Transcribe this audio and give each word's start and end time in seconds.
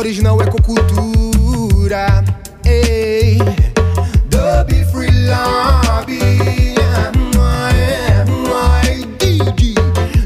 original 0.00 0.40
ecocultura. 0.40 2.24
Ei, 2.64 3.36
dub 4.30 4.84
free. 4.90 5.10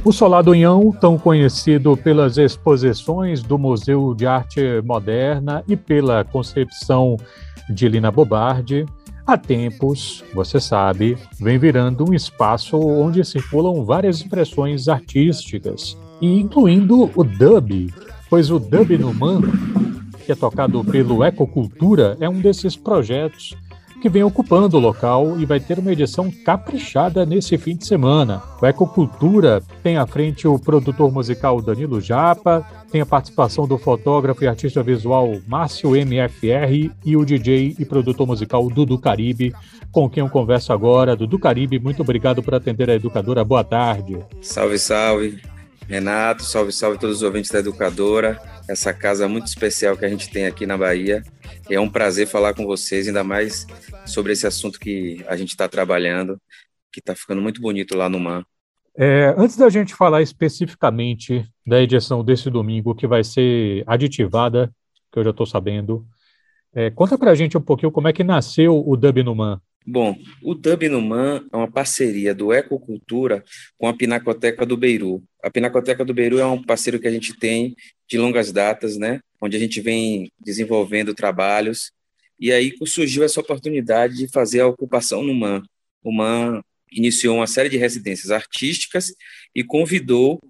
O 0.04 0.12
Soladonhão, 0.12 0.92
tão 0.92 1.16
conhecido 1.16 1.96
pelas 1.96 2.36
exposições 2.36 3.42
do 3.42 3.58
Museu 3.58 4.14
de 4.14 4.26
Arte 4.26 4.82
Moderna 4.84 5.64
e 5.66 5.78
pela 5.78 6.22
concepção 6.22 7.16
de 7.70 7.88
Lina 7.88 8.10
Bobardi, 8.10 8.84
há 9.26 9.38
tempos, 9.38 10.22
você 10.34 10.60
sabe, 10.60 11.16
vem 11.40 11.58
virando 11.58 12.04
um 12.06 12.12
espaço 12.12 12.78
onde 12.78 13.24
circulam 13.24 13.82
várias 13.82 14.18
expressões 14.18 14.88
artísticas, 14.88 15.96
incluindo 16.20 17.10
o 17.14 17.24
dub, 17.24 17.90
pois 18.34 18.50
o 18.50 18.58
dub 18.58 18.98
no 18.98 19.14
Man, 19.14 19.42
que 20.26 20.32
é 20.32 20.34
tocado 20.34 20.82
pelo 20.82 21.22
Ecocultura, 21.22 22.16
é 22.18 22.28
um 22.28 22.40
desses 22.40 22.74
projetos 22.74 23.54
que 24.02 24.08
vem 24.08 24.24
ocupando 24.24 24.76
o 24.76 24.80
local 24.80 25.38
e 25.38 25.46
vai 25.46 25.60
ter 25.60 25.78
uma 25.78 25.92
edição 25.92 26.28
caprichada 26.44 27.24
nesse 27.24 27.56
fim 27.56 27.76
de 27.76 27.86
semana. 27.86 28.42
O 28.60 28.66
Ecocultura 28.66 29.62
tem 29.84 29.98
à 29.98 30.04
frente 30.04 30.48
o 30.48 30.58
produtor 30.58 31.12
musical 31.12 31.62
Danilo 31.62 32.00
Japa, 32.00 32.66
tem 32.90 33.00
a 33.00 33.06
participação 33.06 33.68
do 33.68 33.78
fotógrafo 33.78 34.42
e 34.42 34.48
artista 34.48 34.82
visual 34.82 35.36
Márcio 35.46 35.94
MFR 35.94 36.90
e 37.04 37.16
o 37.16 37.24
DJ 37.24 37.76
e 37.78 37.84
produtor 37.84 38.26
musical 38.26 38.68
Dudu 38.68 38.98
Caribe, 38.98 39.54
com 39.92 40.10
quem 40.10 40.24
eu 40.24 40.28
converso 40.28 40.72
agora. 40.72 41.14
Dudu 41.14 41.38
Caribe, 41.38 41.78
muito 41.78 42.02
obrigado 42.02 42.42
por 42.42 42.52
atender 42.52 42.90
a 42.90 42.96
educadora. 42.96 43.44
Boa 43.44 43.62
tarde. 43.62 44.18
Salve, 44.40 44.76
salve. 44.76 45.53
Renato, 45.88 46.42
salve, 46.42 46.72
salve 46.72 46.98
todos 46.98 47.16
os 47.16 47.22
ouvintes 47.22 47.50
da 47.50 47.58
Educadora, 47.58 48.40
essa 48.68 48.92
casa 48.92 49.28
muito 49.28 49.46
especial 49.46 49.96
que 49.96 50.04
a 50.04 50.08
gente 50.08 50.30
tem 50.30 50.46
aqui 50.46 50.66
na 50.66 50.76
Bahia. 50.76 51.22
É 51.68 51.78
um 51.78 51.88
prazer 51.88 52.26
falar 52.26 52.54
com 52.54 52.66
vocês, 52.66 53.06
ainda 53.06 53.22
mais 53.22 53.66
sobre 54.06 54.32
esse 54.32 54.46
assunto 54.46 54.80
que 54.80 55.24
a 55.28 55.36
gente 55.36 55.50
está 55.50 55.68
trabalhando, 55.68 56.40
que 56.92 57.00
está 57.00 57.14
ficando 57.14 57.42
muito 57.42 57.60
bonito 57.60 57.96
lá 57.96 58.08
no 58.08 58.18
MAN. 58.18 58.44
É, 58.96 59.34
antes 59.36 59.56
da 59.56 59.68
gente 59.68 59.94
falar 59.94 60.22
especificamente 60.22 61.44
da 61.66 61.82
edição 61.82 62.24
desse 62.24 62.48
domingo, 62.48 62.94
que 62.94 63.06
vai 63.06 63.24
ser 63.24 63.82
aditivada, 63.86 64.72
que 65.12 65.18
eu 65.18 65.24
já 65.24 65.30
estou 65.30 65.46
sabendo, 65.46 66.06
é, 66.72 66.90
conta 66.90 67.18
para 67.18 67.30
a 67.30 67.34
gente 67.34 67.58
um 67.58 67.60
pouquinho 67.60 67.92
como 67.92 68.08
é 68.08 68.12
que 68.12 68.24
nasceu 68.24 68.82
o 68.86 68.96
Dub 68.96 69.22
no 69.22 69.34
MAN. 69.34 69.60
Bom, 69.86 70.16
o 70.42 70.54
Dub 70.54 70.88
no 70.88 71.02
Man 71.02 71.46
é 71.52 71.56
uma 71.56 71.70
parceria 71.70 72.34
do 72.34 72.54
Ecocultura 72.54 73.44
com 73.76 73.86
a 73.86 73.92
Pinacoteca 73.94 74.64
do 74.64 74.78
Beiru. 74.78 75.22
A 75.42 75.50
Pinacoteca 75.50 76.02
do 76.02 76.14
Beiru 76.14 76.38
é 76.38 76.46
um 76.46 76.62
parceiro 76.62 76.98
que 76.98 77.06
a 77.06 77.10
gente 77.10 77.38
tem 77.38 77.76
de 78.08 78.16
longas 78.16 78.50
datas, 78.50 78.96
né? 78.96 79.20
Onde 79.38 79.58
a 79.58 79.60
gente 79.60 79.82
vem 79.82 80.32
desenvolvendo 80.40 81.14
trabalhos. 81.14 81.92
E 82.40 82.50
aí 82.50 82.74
surgiu 82.86 83.24
essa 83.24 83.40
oportunidade 83.40 84.16
de 84.16 84.28
fazer 84.28 84.60
a 84.60 84.66
ocupação 84.66 85.22
no 85.22 85.34
MAN. 85.34 85.62
O 86.02 86.10
MAN 86.10 86.62
iniciou 86.90 87.36
uma 87.36 87.46
série 87.46 87.68
de 87.68 87.76
residências 87.76 88.30
artísticas 88.30 89.14
e 89.54 89.62
convidou 89.62 90.40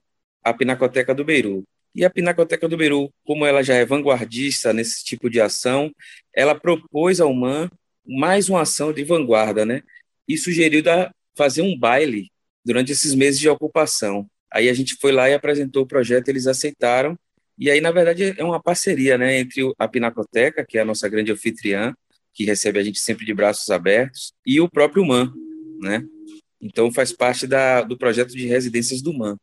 a 0.45 0.55
Pinacoteca 0.55 1.13
do 1.13 1.25
Beiru. 1.25 1.65
E 1.93 2.05
a 2.05 2.11
Pinacoteca 2.11 2.69
do 2.69 2.77
Beiru, 2.77 3.13
como 3.25 3.45
ela 3.45 3.65
já 3.65 3.75
é 3.75 3.85
vanguardista 3.85 4.73
nesse 4.73 5.05
tipo 5.05 5.29
de 5.29 5.41
ação, 5.41 5.93
ela 6.33 6.55
propôs 6.55 7.21
ao 7.21 7.35
MAN 7.35 7.69
mais 8.07 8.49
uma 8.49 8.63
ação 8.63 8.93
de 8.93 9.05
vanguarda, 9.05 9.65
né? 9.65 9.83
E 10.29 10.37
sugeriu 10.37 10.83
da, 10.83 11.13
fazer 11.35 11.63
um 11.63 11.79
baile 11.79 12.31
durante 12.65 12.93
esses 12.93 13.15
meses 13.15 13.41
de 13.41 13.49
ocupação. 13.49 14.27
Aí 14.53 14.69
a 14.69 14.75
gente 14.75 14.95
foi 14.97 15.13
lá 15.13 15.29
e 15.29 15.35
apresentou 15.35 15.83
o 15.83 15.87
projeto, 15.87 16.29
eles 16.29 16.47
aceitaram. 16.47 17.19
E 17.59 17.71
aí, 17.71 17.81
na 17.81 17.91
verdade, 17.91 18.35
é 18.37 18.45
uma 18.45 18.61
parceria 18.61 19.19
né, 19.19 19.39
entre 19.39 19.63
a 19.79 19.89
Pinacoteca, 19.89 20.65
que 20.65 20.79
é 20.79 20.81
a 20.81 20.85
nossa 20.85 21.09
grande 21.09 21.33
anfitriã, 21.33 21.95
que 22.33 22.45
recebe 22.45 22.79
a 22.79 22.83
gente 22.83 22.99
sempre 22.99 23.25
de 23.25 23.33
braços 23.33 23.71
abertos, 23.71 24.33
e 24.45 24.61
o 24.61 24.69
próprio 24.69 25.05
MAN, 25.05 25.33
né? 25.81 26.05
Então 26.61 26.91
faz 26.91 27.13
parte 27.13 27.47
da, 27.47 27.83
do 27.83 27.97
projeto 27.97 28.33
de 28.33 28.47
residências 28.47 29.01
do 29.01 29.13
MAN. 29.13 29.37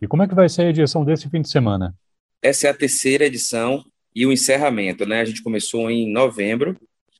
E 0.00 0.06
como 0.06 0.22
é 0.22 0.28
que 0.28 0.34
vai 0.34 0.48
ser 0.48 0.62
a 0.62 0.70
edição 0.70 1.04
desse 1.04 1.28
fim 1.28 1.42
de 1.42 1.50
semana? 1.50 1.94
Essa 2.40 2.68
é 2.68 2.70
a 2.70 2.74
terceira 2.74 3.26
edição 3.26 3.84
e 4.14 4.24
o 4.24 4.32
encerramento, 4.32 5.04
né? 5.04 5.20
A 5.20 5.24
gente 5.24 5.42
começou 5.42 5.90
em 5.90 6.10
novembro 6.10 6.78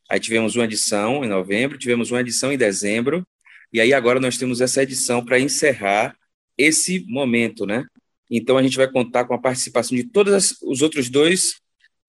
Aí 0.08 0.18
tivemos 0.18 0.56
uma 0.56 0.64
edição 0.64 1.24
em 1.24 1.28
novembro, 1.28 1.78
tivemos 1.78 2.10
uma 2.10 2.20
edição 2.20 2.52
em 2.52 2.56
dezembro, 2.56 3.26
e 3.72 3.80
aí 3.80 3.92
agora 3.92 4.18
nós 4.18 4.38
temos 4.38 4.60
essa 4.60 4.82
edição 4.82 5.24
para 5.24 5.38
encerrar 5.38 6.16
esse 6.56 7.04
momento, 7.06 7.66
né? 7.66 7.84
Então 8.30 8.56
a 8.56 8.62
gente 8.62 8.76
vai 8.76 8.90
contar 8.90 9.24
com 9.24 9.34
a 9.34 9.38
participação 9.38 9.96
de 9.96 10.04
todas 10.04 10.56
os 10.62 10.82
outros 10.82 11.08
dois 11.08 11.56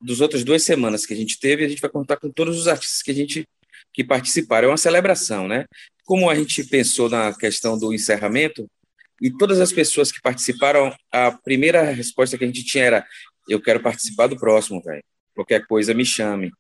dos 0.02 0.22
outras 0.22 0.46
duas 0.46 0.64
semanas 0.64 1.06
que 1.06 1.14
a 1.14 1.18
gente 1.18 1.38
teve, 1.38 1.66
a 1.66 1.68
gente 1.68 1.82
vai 1.82 1.90
contar 1.90 2.16
com 2.16 2.32
todos 2.32 2.58
os 2.58 2.68
artistas 2.70 3.02
que 3.02 3.12
a 3.12 3.14
gente 3.14 3.46
que 3.94 4.04
participaram. 4.04 4.70
É 4.70 4.72
uma 4.72 4.78
celebração, 4.78 5.48
né? 5.48 5.66
Como 6.06 6.30
a 6.30 6.36
gente 6.36 6.64
pensou 6.64 7.10
na 7.10 7.34
questão 7.34 7.78
do 7.78 7.94
encerramento 7.94 8.66
e 9.22 9.30
todas 9.30 9.60
as 9.60 9.72
pessoas 9.74 10.12
que 10.12 10.22
participaram, 10.22 10.96
a 11.12 11.32
primeira 11.32 11.84
resposta 11.92 12.38
que 12.38 12.44
a 12.44 12.48
gente 12.48 12.64
tinha 12.64 12.86
era: 12.86 13.08
eu 13.48 13.62
quero 13.62 13.82
participar 13.82 14.28
do 14.28 14.38
próximo, 14.38 14.82
velho. 14.82 15.04
Qualquer 15.36 15.66
coisa 15.68 15.94
me 15.94 16.06
chame. 16.06 16.52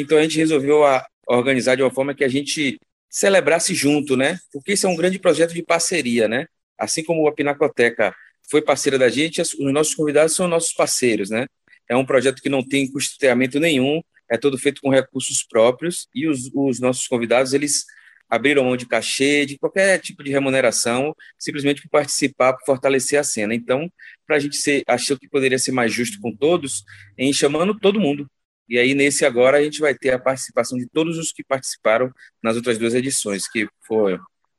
Então 0.00 0.16
a 0.16 0.22
gente 0.22 0.38
resolveu 0.38 0.84
a, 0.84 1.04
organizar 1.26 1.76
de 1.76 1.82
uma 1.82 1.90
forma 1.90 2.14
que 2.14 2.24
a 2.24 2.28
gente 2.28 2.78
celebrasse 3.10 3.74
junto, 3.74 4.16
né? 4.16 4.38
Porque 4.52 4.72
isso 4.72 4.86
é 4.86 4.90
um 4.90 4.96
grande 4.96 5.18
projeto 5.18 5.52
de 5.52 5.62
parceria, 5.62 6.28
né? 6.28 6.46
Assim 6.78 7.02
como 7.02 7.26
a 7.26 7.34
Pinacoteca 7.34 8.14
foi 8.50 8.62
parceira 8.62 8.98
da 8.98 9.08
gente, 9.08 9.42
os 9.42 9.72
nossos 9.72 9.94
convidados 9.94 10.34
são 10.34 10.48
nossos 10.48 10.72
parceiros, 10.72 11.28
né? 11.28 11.46
É 11.88 11.96
um 11.96 12.04
projeto 12.04 12.40
que 12.40 12.48
não 12.48 12.66
tem 12.66 12.90
custeamento 12.90 13.58
nenhum, 13.58 14.00
é 14.30 14.38
todo 14.38 14.58
feito 14.58 14.80
com 14.80 14.90
recursos 14.90 15.42
próprios 15.42 16.06
e 16.14 16.26
os, 16.26 16.50
os 16.54 16.80
nossos 16.80 17.06
convidados, 17.06 17.52
eles 17.52 17.84
abriram 18.28 18.64
mão 18.64 18.76
de 18.76 18.86
cachê, 18.86 19.46
de 19.46 19.58
qualquer 19.58 19.98
tipo 19.98 20.22
de 20.22 20.30
remuneração, 20.30 21.14
simplesmente 21.38 21.82
por 21.82 21.88
participar, 21.88 22.52
por 22.52 22.64
fortalecer 22.66 23.18
a 23.18 23.24
cena. 23.24 23.54
Então, 23.54 23.90
para 24.26 24.36
a 24.36 24.38
gente 24.38 24.56
ser, 24.56 24.82
achou 24.86 25.18
que 25.18 25.28
poderia 25.28 25.58
ser 25.58 25.72
mais 25.72 25.92
justo 25.92 26.20
com 26.20 26.34
todos, 26.34 26.84
em 27.16 27.32
chamando 27.32 27.78
todo 27.78 27.98
mundo, 27.98 28.30
e 28.68 28.78
aí, 28.78 28.94
nesse 28.94 29.24
agora, 29.24 29.58
a 29.58 29.62
gente 29.62 29.80
vai 29.80 29.94
ter 29.94 30.10
a 30.10 30.18
participação 30.18 30.76
de 30.76 30.86
todos 30.86 31.16
os 31.16 31.32
que 31.32 31.42
participaram 31.42 32.12
nas 32.42 32.56
outras 32.56 32.76
duas 32.76 32.94
edições, 32.94 33.48
que 33.48 33.66
foi 33.86 34.18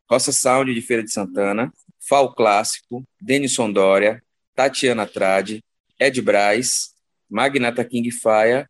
Roça 0.09 0.31
Sound 0.31 0.73
de 0.73 0.81
Feira 0.81 1.03
de 1.03 1.11
Santana, 1.11 1.71
Fal 1.99 2.33
Clássico, 2.33 3.03
Denison 3.21 3.71
Dória, 3.71 4.23
Tatiana 4.55 5.05
Trade, 5.05 5.63
Ed 5.99 6.21
Braz, 6.21 6.95
Magnata 7.29 7.85
King 7.85 8.09
Faia 8.09 8.67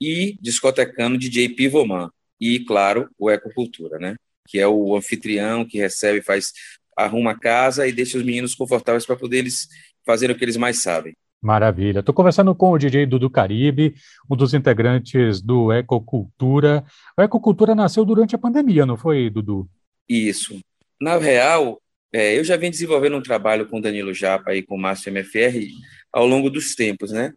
e 0.00 0.36
discotecano 0.40 1.16
DJ 1.16 1.50
Pivoman. 1.50 2.10
E, 2.40 2.58
claro, 2.64 3.08
o 3.16 3.30
Ecocultura, 3.30 4.00
né? 4.00 4.16
Que 4.48 4.58
é 4.58 4.66
o 4.66 4.96
anfitrião 4.96 5.64
que 5.64 5.78
recebe, 5.78 6.20
faz, 6.20 6.52
arruma 6.96 7.30
a 7.30 7.38
casa 7.38 7.86
e 7.86 7.92
deixa 7.92 8.18
os 8.18 8.24
meninos 8.24 8.56
confortáveis 8.56 9.06
para 9.06 9.14
poder 9.14 9.38
eles 9.38 9.68
o 10.04 10.34
que 10.34 10.44
eles 10.44 10.56
mais 10.56 10.82
sabem. 10.82 11.14
Maravilha. 11.42 11.98
Estou 11.98 12.14
conversando 12.14 12.54
com 12.54 12.70
o 12.70 12.78
DJ 12.78 13.04
Dudu 13.04 13.28
Caribe, 13.28 13.96
um 14.30 14.36
dos 14.36 14.54
integrantes 14.54 15.42
do 15.42 15.72
Ecocultura. 15.72 16.84
O 17.18 17.22
Ecocultura 17.22 17.74
nasceu 17.74 18.04
durante 18.04 18.36
a 18.36 18.38
pandemia, 18.38 18.86
não 18.86 18.96
foi, 18.96 19.28
Dudu? 19.28 19.68
Isso. 20.08 20.60
Na 21.00 21.18
real, 21.18 21.82
é, 22.12 22.38
eu 22.38 22.44
já 22.44 22.56
vim 22.56 22.70
desenvolvendo 22.70 23.16
um 23.16 23.22
trabalho 23.22 23.66
com 23.66 23.80
Danilo 23.80 24.14
Japa 24.14 24.54
e 24.54 24.62
com 24.62 24.76
o 24.76 24.78
Márcio 24.78 25.10
MFR 25.10 25.66
ao 26.12 26.26
longo 26.28 26.48
dos 26.48 26.76
tempos, 26.76 27.10
né? 27.10 27.32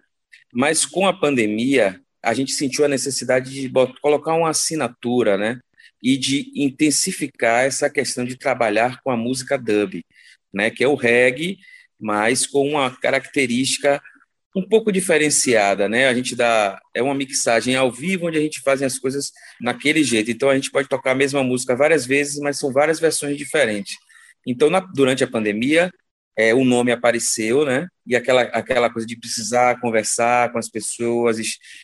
Mas 0.54 0.86
com 0.86 1.08
a 1.08 1.14
pandemia, 1.14 2.00
a 2.24 2.34
gente 2.36 2.52
sentiu 2.52 2.86
a 2.86 2.88
necessidade 2.88 3.50
de 3.50 3.72
colocar 4.02 4.36
uma 4.36 4.50
assinatura, 4.50 5.36
né? 5.36 5.60
E 6.04 6.16
de 6.16 6.52
intensificar 6.54 7.66
essa 7.66 7.90
questão 7.90 8.24
de 8.24 8.38
trabalhar 8.38 9.02
com 9.02 9.10
a 9.10 9.18
música 9.18 9.58
dub, 9.58 10.00
né? 10.54 10.70
Que 10.70 10.84
é 10.84 10.88
o 10.88 10.94
reggae 10.94 11.58
mas 12.00 12.46
com 12.46 12.68
uma 12.68 12.92
característica 12.92 14.02
um 14.56 14.68
pouco 14.68 14.92
diferenciada, 14.92 15.90
né? 15.90 16.08
A 16.08 16.14
gente 16.14 16.34
dá 16.36 16.80
é 16.94 17.04
uma 17.04 17.14
mixagem 17.14 17.76
ao 17.76 17.92
vivo 17.92 18.28
onde 18.28 18.38
a 18.38 18.42
gente 18.42 18.62
faz 18.62 18.82
as 18.82 18.98
coisas 18.98 19.32
naquele 19.60 20.02
jeito. 20.02 20.32
Então 20.32 20.50
a 20.50 20.56
gente 20.56 20.72
pode 20.72 20.88
tocar 20.88 21.12
a 21.12 21.16
mesma 21.16 21.44
música 21.44 21.76
várias 21.76 22.06
vezes, 22.06 22.40
mas 22.40 22.58
são 22.58 22.72
várias 22.72 23.00
versões 23.00 23.38
diferentes. 23.38 23.96
Então 24.48 24.70
na, 24.70 24.80
durante 24.80 25.24
a 25.24 25.28
pandemia 25.28 25.92
é, 26.38 26.54
o 26.54 26.66
nome 26.66 26.92
apareceu, 26.92 27.66
né? 27.66 27.88
E 28.06 28.16
aquela, 28.16 28.42
aquela 28.44 28.90
coisa 28.90 29.08
de 29.08 29.18
precisar 29.18 29.80
conversar 29.80 30.52
com 30.52 30.60
as 30.60 30.70
pessoas, 30.70 31.38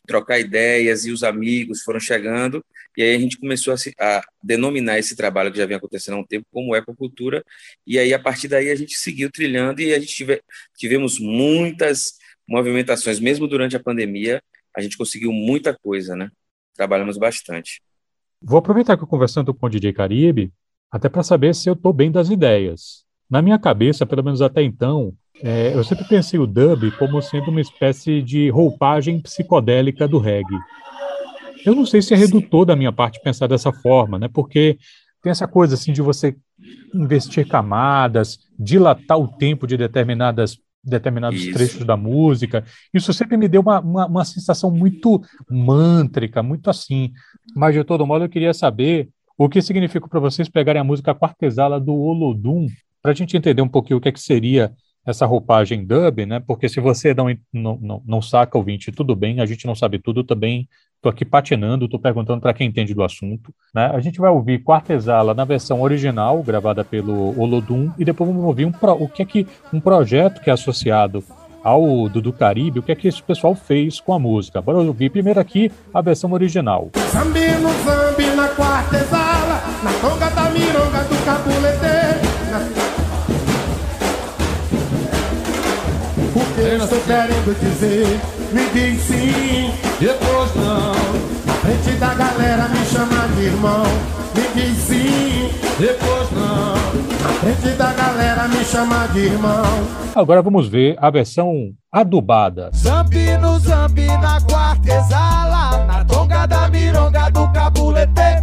trocar 0.06 0.40
ideias, 0.40 1.06
e 1.06 1.12
os 1.12 1.24
amigos 1.24 1.82
foram 1.82 2.00
chegando, 2.00 2.64
e 2.98 3.02
aí 3.02 3.16
a 3.16 3.20
gente 3.20 3.38
começou 3.40 3.74
a, 3.74 3.78
se, 3.78 3.94
a 4.00 4.22
denominar 4.44 5.00
esse 5.00 5.16
trabalho 5.16 5.52
que 5.52 5.58
já 5.58 5.66
vem 5.66 5.78
acontecendo 5.78 6.16
há 6.16 6.20
um 6.20 6.26
tempo 6.26 6.46
como 6.52 6.76
ecocultura, 6.76 7.44
e 7.88 7.98
aí 7.98 8.14
a 8.14 8.20
partir 8.20 8.48
daí 8.48 8.70
a 8.70 8.76
gente 8.76 8.96
seguiu 8.96 9.32
trilhando 9.32 9.82
e 9.82 9.94
a 9.94 10.00
gente 10.00 10.14
tive, 10.14 10.42
tivemos 10.78 11.18
muitas 11.18 12.14
movimentações, 12.48 13.20
mesmo 13.20 13.48
durante 13.48 13.76
a 13.76 13.80
pandemia, 13.80 14.44
a 14.76 14.82
gente 14.82 14.98
conseguiu 14.98 15.32
muita 15.32 15.78
coisa, 15.78 16.16
né? 16.16 16.30
Trabalhamos 16.76 17.18
bastante. 17.18 17.82
Vou 18.42 18.58
aproveitar 18.58 18.98
que 18.98 19.04
eu 19.04 19.08
conversando 19.08 19.54
com 19.54 19.66
o 19.66 19.70
DJ 19.70 19.94
Caribe, 19.94 20.52
até 20.92 21.08
para 21.08 21.24
saber 21.24 21.56
se 21.56 21.70
eu 21.70 21.74
estou 21.74 21.94
bem 21.94 22.12
das 22.12 22.30
ideias. 22.30 23.06
Na 23.32 23.42
minha 23.42 23.58
cabeça, 23.58 24.06
pelo 24.06 24.24
menos 24.24 24.42
até 24.42 24.62
então, 24.62 25.14
é, 25.42 25.74
eu 25.74 25.84
sempre 25.86 26.06
pensei 26.06 26.38
o 26.38 26.46
dub 26.46 26.92
como 27.00 27.22
sendo 27.22 27.50
uma 27.50 27.62
espécie 27.62 28.22
de 28.22 28.50
roupagem 28.50 29.22
psicodélica 29.22 30.06
do 30.06 30.20
reggae. 30.20 30.60
Eu 31.66 31.74
não 31.74 31.86
sei 31.86 32.02
se 32.02 32.14
é 32.14 32.18
redutor 32.18 32.66
da 32.66 32.76
minha 32.76 32.92
parte 32.92 33.22
pensar 33.24 33.48
dessa 33.48 33.72
forma, 33.72 34.20
né? 34.20 34.28
Porque 34.28 34.78
tem 35.24 35.32
essa 35.32 35.48
coisa 35.48 35.76
assim 35.76 35.94
de 35.94 36.02
você 36.02 36.36
investir 36.94 37.48
camadas, 37.48 38.38
dilatar 38.60 39.18
o 39.18 39.30
tempo 39.30 39.66
de 39.66 39.78
determinadas 39.78 40.58
determinados 40.84 41.40
Isso. 41.40 41.54
trechos 41.54 41.86
da 41.86 41.96
música. 41.96 42.66
Isso 42.92 43.14
sempre 43.14 43.38
me 43.38 43.48
deu 43.48 43.62
uma, 43.62 43.80
uma, 43.80 44.06
uma, 44.08 44.26
sensação 44.26 44.72
muito 44.72 45.22
mântrica, 45.50 46.42
muito 46.42 46.70
assim. 46.72 47.12
Mas, 47.56 47.76
de 47.76 47.84
todo 47.84 48.06
modo, 48.06 48.26
eu 48.26 48.30
queria 48.30 48.52
saber 48.52 49.08
o 49.38 49.48
que 49.48 49.62
significa 49.62 50.08
para 50.08 50.20
vocês 50.20 50.50
pegarem 50.50 50.82
a 50.82 50.84
música 50.84 51.14
Quartesala 51.14 51.80
do 51.80 51.94
Olodum, 51.94 52.66
para 53.02 53.12
a 53.12 53.16
gente 53.16 53.36
entender 53.36 53.62
um 53.62 53.68
pouquinho 53.68 53.98
o 53.98 54.02
que, 54.02 54.10
é 54.10 54.12
que 54.12 54.22
seria 54.22 54.72
essa 55.06 55.26
roupagem 55.26 55.84
dub, 55.84 56.26
né? 56.26 56.40
Porque 56.40 56.70
se 56.70 56.80
você 56.80 57.14
não, 57.14 57.26
não, 57.52 57.78
não, 57.82 58.04
não 58.06 58.22
saca 58.22 58.58
ouvinte, 58.58 58.92
tudo 58.92 59.16
bem, 59.16 59.40
a 59.42 59.46
gente 59.46 59.66
não 59.66 59.74
sabe 59.74 59.98
tudo 59.98 60.24
também. 60.24 60.68
Estou 60.98 61.10
aqui 61.10 61.26
patinando, 61.26 61.86
estou 61.86 62.00
perguntando 62.00 62.42
para 62.42 62.54
quem 62.54 62.68
entende 62.68 62.94
do 62.94 63.04
assunto. 63.04 63.52
Né? 63.74 63.88
A 63.88 64.00
gente 64.00 64.20
vai 64.20 64.30
ouvir 64.30 64.64
Quartesala 64.64 65.34
na 65.34 65.44
versão 65.44 65.82
original, 65.82 66.44
gravada 66.44 66.84
pelo 66.86 67.40
Olodum, 67.40 67.92
e 67.98 68.06
depois 68.06 68.30
vamos 68.30 68.46
ouvir 68.46 68.66
um 68.66 68.72
pro, 68.72 68.94
o 68.94 69.10
que 69.10 69.24
é 69.24 69.26
que 69.26 69.48
um 69.74 69.80
projeto 69.80 70.40
que 70.42 70.52
é 70.52 70.54
associado 70.54 71.24
ao 71.64 72.08
Dudu 72.08 72.32
Caribe, 72.32 72.80
o 72.80 72.84
que 72.84 72.92
é 72.92 72.96
que 72.96 73.08
esse 73.08 73.22
pessoal 73.22 73.56
fez 73.56 74.00
com 74.00 74.14
a 74.14 74.20
música. 74.20 74.62
Bora 74.62 74.78
ouvir 74.78 75.10
primeiro 75.10 75.40
aqui 75.40 75.72
a 75.92 76.02
versão 76.02 76.32
original. 76.34 76.92
Zambi 77.10 77.40
no 77.60 77.70
zambi 77.84 78.36
na 78.36 78.50
quartesala, 78.50 79.62
na 79.84 79.94
conga 80.02 80.30
da 80.30 80.50
mironga 80.52 80.61
querendo 87.12 87.60
dizer? 87.60 88.20
Me 88.54 88.70
diz 88.74 89.02
sim, 89.04 89.74
depois 90.00 90.56
não. 90.56 90.94
Na 91.46 91.54
frente 91.56 91.98
da 91.98 92.14
galera 92.14 92.70
me 92.70 92.86
chama 92.86 93.28
de 93.36 93.42
irmão. 93.44 93.84
Me 94.34 94.62
diz 94.62 94.78
sim, 94.78 95.52
depois 95.78 96.32
não. 96.32 96.74
Na 97.22 97.34
frente 97.40 97.76
da 97.76 97.92
galera 97.92 98.48
me 98.48 98.64
chama 98.64 99.08
de 99.08 99.20
irmão. 99.20 99.66
Agora 100.16 100.42
vamos 100.42 100.70
ver 100.70 100.96
a 101.02 101.10
versão 101.10 101.74
adubada. 101.92 102.72
Zampi 102.74 103.38
no 103.42 103.60
zampi 103.60 104.06
na 104.06 104.40
quartesala, 104.42 105.86
na 105.86 106.06
tonga 106.06 106.46
da 106.46 106.70
mironga 106.70 107.30
do 107.30 107.46
cabulete. 107.52 108.42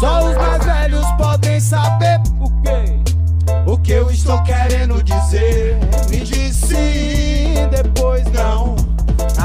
Só 0.00 0.26
os 0.26 0.36
mais 0.36 0.64
velhos 0.64 1.06
podem 1.18 1.60
saber 1.60 2.18
o 2.40 2.62
quê? 2.62 3.02
O 3.66 3.78
que 3.78 3.92
eu 3.92 4.10
estou 4.10 4.42
querendo 4.42 5.02
dizer? 5.02 5.78
Me 6.10 6.20
diz 6.20 6.56
sim, 6.56 7.31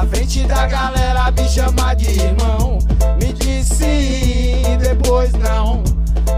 frente 0.08 0.46
da 0.46 0.68
galera 0.68 1.32
me 1.32 1.48
chama 1.48 1.94
de 1.94 2.10
irmão. 2.22 2.80
Me 3.22 3.34
diz 3.34 3.68
sim, 3.68 4.78
depois 4.80 5.34
não. 5.34 5.84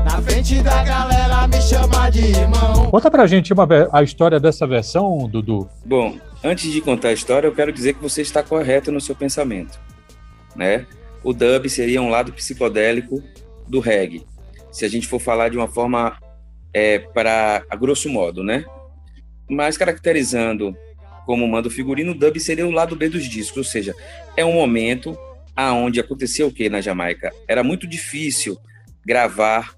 Na 0.04 0.22
frente 0.22 0.62
da 0.62 0.84
galera 0.84 1.48
me 1.48 1.62
chama 1.62 2.10
de 2.10 2.20
irmão. 2.20 2.90
Conta 2.92 3.12
pra 3.12 3.28
gente 3.28 3.54
uma, 3.54 3.68
a 3.92 4.04
história 4.04 4.40
dessa 4.40 4.66
versão, 4.66 5.28
Dudu. 5.28 5.70
Bom, 5.86 6.18
antes 6.44 6.72
de 6.72 6.82
contar 6.82 7.10
a 7.10 7.14
história, 7.14 7.48
eu 7.48 7.56
quero 7.56 7.72
dizer 7.72 7.94
que 7.94 8.02
você 8.02 8.22
está 8.22 8.42
correto 8.42 8.92
no 8.92 9.00
seu 9.02 9.16
pensamento. 9.16 9.80
Né? 10.56 10.86
O 11.24 11.34
dub 11.34 11.70
seria 11.70 12.02
um 12.02 12.10
lado 12.10 12.34
psicodélico 12.34 13.22
do 13.68 13.80
reggae. 13.80 14.26
Se 14.72 14.86
a 14.86 14.90
gente 14.90 15.08
for 15.08 15.20
falar 15.20 15.50
de 15.50 15.58
uma 15.58 15.68
forma 15.68 16.18
é, 16.74 17.00
para, 17.00 17.64
a 17.70 17.76
grosso 17.76 18.10
modo, 18.10 18.44
né? 18.44 18.64
Mas 19.50 19.78
caracterizando 19.78 20.76
como 21.30 21.48
manda 21.48 21.68
o 21.68 21.72
figurino, 21.72 22.14
o 22.14 22.16
dub 22.16 22.40
seria 22.40 22.66
o 22.66 22.72
lado 22.72 22.96
B 22.96 23.08
dos 23.08 23.30
discos, 23.30 23.58
ou 23.58 23.64
seja, 23.64 23.94
é 24.36 24.44
um 24.44 24.54
momento 24.54 25.16
aonde 25.56 26.00
aconteceu 26.00 26.48
o 26.48 26.52
que 26.52 26.72
na 26.72 26.82
Jamaica? 26.82 27.32
Era 27.48 27.64
muito 27.64 27.86
difícil 27.86 28.58
gravar 29.06 29.76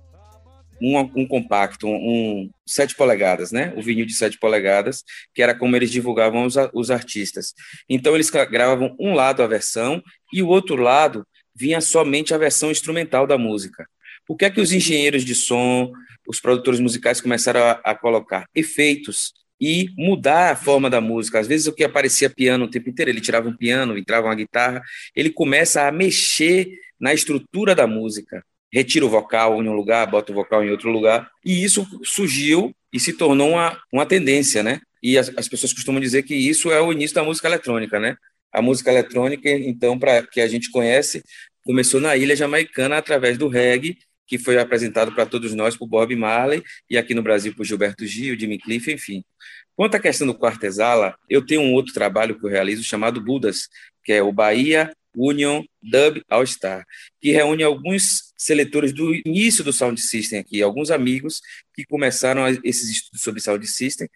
um, 0.82 0.98
um 0.98 1.28
compacto, 1.28 1.90
um, 1.90 2.50
7 2.66 2.96
polegadas, 2.96 3.52
né? 3.52 3.74
O 3.76 3.82
vinil 3.82 4.06
de 4.06 4.14
7 4.14 4.40
polegadas, 4.40 5.04
que 5.34 5.44
era 5.44 5.54
como 5.54 5.76
eles 5.76 5.92
divulgavam 5.92 6.46
os, 6.46 6.56
os 6.74 6.90
artistas. 6.90 7.54
Então 7.90 8.16
eles 8.16 8.30
gravavam 8.30 8.96
um 8.98 9.14
lado 9.14 9.44
a 9.44 9.48
versão 9.48 10.02
e 10.32 10.42
o 10.42 10.48
outro 10.48 10.78
lado 10.78 11.28
vinha 11.54 11.82
somente 11.82 12.34
a 12.34 12.38
versão 12.38 12.72
instrumental 12.72 13.28
da 13.28 13.38
música. 13.38 13.86
O 14.26 14.38
que 14.38 14.46
é 14.46 14.50
que 14.50 14.62
os 14.62 14.72
engenheiros 14.72 15.26
de 15.26 15.36
som, 15.36 15.92
os 16.26 16.40
produtores 16.40 16.80
musicais 16.80 17.20
começaram 17.20 17.62
a, 17.62 17.72
a 17.84 17.94
colocar 17.94 18.46
efeitos 18.56 19.34
e 19.62 19.90
mudar 19.96 20.52
a 20.52 20.56
forma 20.56 20.90
da 20.90 21.00
música. 21.00 21.40
Às 21.40 21.48
vezes 21.48 21.68
o 21.68 21.72
que 21.72 21.84
aparecia 21.84 22.30
piano 22.30 22.66
o 22.66 22.68
tempo 22.68 22.90
inteiro, 22.90 23.12
ele 23.12 23.22
tirava 23.22 23.48
um 23.48 23.56
piano, 23.56 23.96
entrava 23.96 24.28
uma 24.28 24.36
guitarra, 24.36 24.82
ele 25.16 25.30
começa 25.30 25.88
a 25.88 25.92
mexer 25.92 26.68
na 27.00 27.14
estrutura 27.14 27.76
da 27.76 27.86
música. 27.86 28.44
Retira 28.74 29.06
o 29.06 29.10
vocal 29.10 29.62
em 29.62 29.70
um 29.70 29.74
lugar, 29.74 30.10
bota 30.10 30.32
o 30.32 30.36
vocal 30.36 30.64
em 30.64 30.72
outro 30.72 30.90
lugar, 30.90 31.30
e 31.46 31.64
isso 31.64 31.86
surgiu 32.04 32.74
e 32.92 33.00
se 33.00 33.14
tornou 33.14 33.52
uma, 33.52 33.80
uma 33.94 34.06
tendência, 34.06 34.64
né? 34.64 34.82
E 35.04 35.18
as, 35.18 35.32
as 35.38 35.48
pessoas 35.48 35.74
costumam 35.74 36.02
dizer 36.02 36.24
que 36.24 36.34
isso 36.34 36.72
é 36.72 36.82
o 36.82 36.92
início 36.92 37.16
da 37.16 37.24
música 37.24 37.48
eletrônica, 37.48 38.00
né? 38.00 38.16
A 38.52 38.62
música 38.62 38.90
eletrônica, 38.90 39.50
então, 39.50 39.98
para 40.00 40.26
que 40.26 40.42
a 40.42 40.48
gente 40.48 40.72
conhece, 40.72 41.24
começou 41.64 42.02
na 42.02 42.18
ilha 42.18 42.36
jamaicana 42.36 42.98
através 42.98 43.38
do 43.38 43.48
reggae 43.48 43.98
que 44.32 44.38
foi 44.38 44.58
apresentado 44.58 45.14
para 45.14 45.26
todos 45.26 45.54
nós 45.54 45.76
por 45.76 45.86
Bob 45.86 46.16
Marley 46.16 46.64
e 46.90 46.98
aqui 46.98 47.14
no 47.14 47.22
Brasil 47.22 47.54
por 47.54 47.66
Gilberto 47.66 48.08
Gil, 48.08 48.40
Jimmy 48.40 48.58
Cliff, 48.58 48.90
enfim. 48.90 49.26
Quanto 49.76 49.96
à 49.96 50.00
questão 50.00 50.26
do 50.26 50.34
Quartesala, 50.34 51.18
eu 51.30 51.46
tenho 51.46 51.60
um 51.60 51.74
outro 51.74 51.94
trabalho 51.94 52.40
que 52.40 52.46
eu 52.46 52.50
realizo 52.50 52.82
chamado 52.82 53.20
Budas, 53.20 53.68
que 54.06 54.14
é 54.14 54.24
o 54.24 54.32
Bahia 54.32 54.90
Union 55.14 55.66
Dub 55.84 56.24
All 56.30 56.48
Star, 56.48 56.86
que 57.20 57.34
reúne 57.34 57.62
alguns 57.62 58.32
seletores 58.38 58.94
do 58.94 59.14
início 59.14 59.66
do 59.66 59.74
Sound 59.74 60.00
System 60.00 60.40
aqui, 60.40 60.62
alguns 60.62 60.92
amigos 60.92 61.42
que 61.76 61.84
começaram 61.84 62.48
esses 62.64 62.90
estudos 62.90 63.22
sobre 63.22 63.42
Sound 63.42 63.68
System 63.68 64.08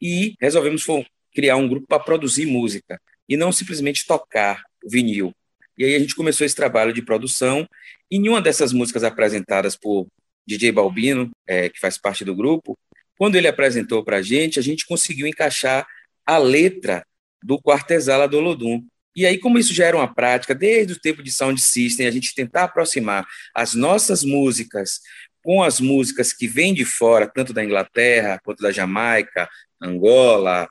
e 0.00 0.36
resolvemos 0.40 0.86
criar 1.34 1.56
um 1.56 1.66
grupo 1.66 1.88
para 1.88 1.98
produzir 1.98 2.46
música 2.46 3.00
e 3.28 3.36
não 3.36 3.50
simplesmente 3.50 4.06
tocar 4.06 4.62
vinil. 4.88 5.34
E 5.76 5.84
aí 5.84 5.94
a 5.94 5.98
gente 5.98 6.14
começou 6.14 6.44
esse 6.44 6.54
trabalho 6.54 6.92
de 6.92 7.02
produção. 7.02 7.68
E 8.10 8.16
em 8.16 8.28
uma 8.28 8.40
dessas 8.40 8.72
músicas 8.72 9.04
apresentadas 9.04 9.76
por 9.76 10.06
DJ 10.46 10.72
Balbino, 10.72 11.30
é, 11.46 11.68
que 11.68 11.80
faz 11.80 11.98
parte 11.98 12.24
do 12.24 12.34
grupo, 12.34 12.78
quando 13.16 13.36
ele 13.36 13.48
apresentou 13.48 14.04
para 14.04 14.18
a 14.18 14.22
gente, 14.22 14.58
a 14.58 14.62
gente 14.62 14.86
conseguiu 14.86 15.26
encaixar 15.26 15.86
a 16.26 16.38
letra 16.38 17.04
do 17.42 17.60
Quartesala 17.60 18.28
do 18.28 18.38
Olodum. 18.38 18.84
E 19.16 19.24
aí, 19.24 19.38
como 19.38 19.58
isso 19.58 19.72
já 19.72 19.86
era 19.86 19.96
uma 19.96 20.12
prática, 20.12 20.54
desde 20.54 20.94
o 20.94 21.00
tempo 21.00 21.22
de 21.22 21.30
Sound 21.30 21.60
System, 21.60 22.06
a 22.06 22.10
gente 22.10 22.34
tentar 22.34 22.64
aproximar 22.64 23.24
as 23.54 23.74
nossas 23.74 24.24
músicas 24.24 25.00
com 25.42 25.62
as 25.62 25.78
músicas 25.78 26.32
que 26.32 26.48
vêm 26.48 26.72
de 26.72 26.84
fora, 26.84 27.26
tanto 27.28 27.52
da 27.52 27.62
Inglaterra 27.62 28.40
quanto 28.42 28.62
da 28.62 28.72
Jamaica, 28.72 29.48
Angola, 29.80 30.66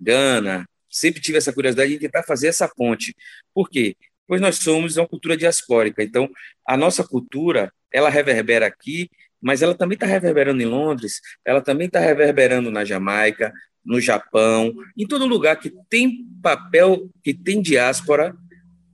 Gana, 0.00 0.68
sempre 0.90 1.20
tive 1.20 1.38
essa 1.38 1.52
curiosidade 1.52 1.90
de 1.90 1.98
tentar 1.98 2.22
fazer 2.22 2.48
essa 2.48 2.68
ponte. 2.68 3.16
Por 3.54 3.68
quê? 3.70 3.96
Pois 4.28 4.40
nós 4.40 4.56
somos 4.58 4.98
uma 4.98 5.08
cultura 5.08 5.36
diaspórica. 5.36 6.02
Então, 6.02 6.30
a 6.66 6.76
nossa 6.76 7.02
cultura, 7.02 7.72
ela 7.90 8.10
reverbera 8.10 8.66
aqui, 8.66 9.10
mas 9.40 9.62
ela 9.62 9.74
também 9.74 9.94
está 9.94 10.06
reverberando 10.06 10.62
em 10.62 10.66
Londres, 10.66 11.20
ela 11.44 11.62
também 11.62 11.86
está 11.86 11.98
reverberando 11.98 12.70
na 12.70 12.84
Jamaica, 12.84 13.52
no 13.84 14.00
Japão, 14.00 14.74
em 14.96 15.06
todo 15.06 15.26
lugar 15.26 15.56
que 15.56 15.72
tem 15.88 16.26
papel, 16.42 17.08
que 17.24 17.32
tem 17.32 17.62
diáspora, 17.62 18.36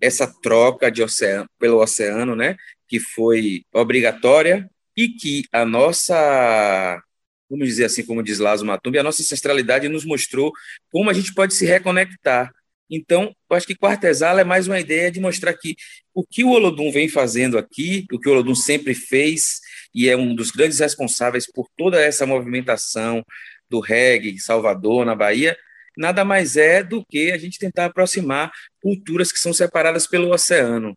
essa 0.00 0.32
troca 0.40 0.90
de 0.90 1.02
oceano, 1.02 1.48
pelo 1.58 1.82
oceano, 1.82 2.36
né, 2.36 2.56
que 2.86 3.00
foi 3.00 3.64
obrigatória 3.72 4.70
e 4.96 5.08
que 5.08 5.44
a 5.50 5.64
nossa, 5.64 7.02
vamos 7.50 7.66
dizer 7.66 7.86
assim, 7.86 8.04
como 8.04 8.22
diz 8.22 8.38
Lázaro 8.38 8.68
Matumbi, 8.68 8.98
a 8.98 9.02
nossa 9.02 9.22
ancestralidade 9.22 9.88
nos 9.88 10.04
mostrou 10.04 10.52
como 10.90 11.10
a 11.10 11.12
gente 11.12 11.34
pode 11.34 11.54
se 11.54 11.66
reconectar 11.66 12.52
então, 12.90 13.34
eu 13.48 13.56
acho 13.56 13.66
que 13.66 13.76
Quartesala 13.76 14.42
é 14.42 14.44
mais 14.44 14.66
uma 14.66 14.78
ideia 14.78 15.10
de 15.10 15.20
mostrar 15.20 15.54
que 15.54 15.74
o 16.12 16.24
que 16.24 16.44
o 16.44 16.50
Olodum 16.50 16.92
vem 16.92 17.08
fazendo 17.08 17.56
aqui, 17.56 18.06
o 18.12 18.18
que 18.18 18.28
o 18.28 18.32
Olodum 18.32 18.54
sempre 18.54 18.94
fez, 18.94 19.60
e 19.94 20.08
é 20.08 20.16
um 20.16 20.34
dos 20.34 20.50
grandes 20.50 20.78
responsáveis 20.78 21.50
por 21.50 21.68
toda 21.76 22.00
essa 22.00 22.26
movimentação 22.26 23.24
do 23.70 23.80
reggae 23.80 24.32
em 24.32 24.38
Salvador, 24.38 25.06
na 25.06 25.14
Bahia, 25.14 25.56
nada 25.96 26.24
mais 26.24 26.56
é 26.56 26.82
do 26.82 27.04
que 27.06 27.32
a 27.32 27.38
gente 27.38 27.58
tentar 27.58 27.86
aproximar 27.86 28.52
culturas 28.82 29.32
que 29.32 29.38
são 29.38 29.52
separadas 29.52 30.06
pelo 30.06 30.30
oceano. 30.32 30.96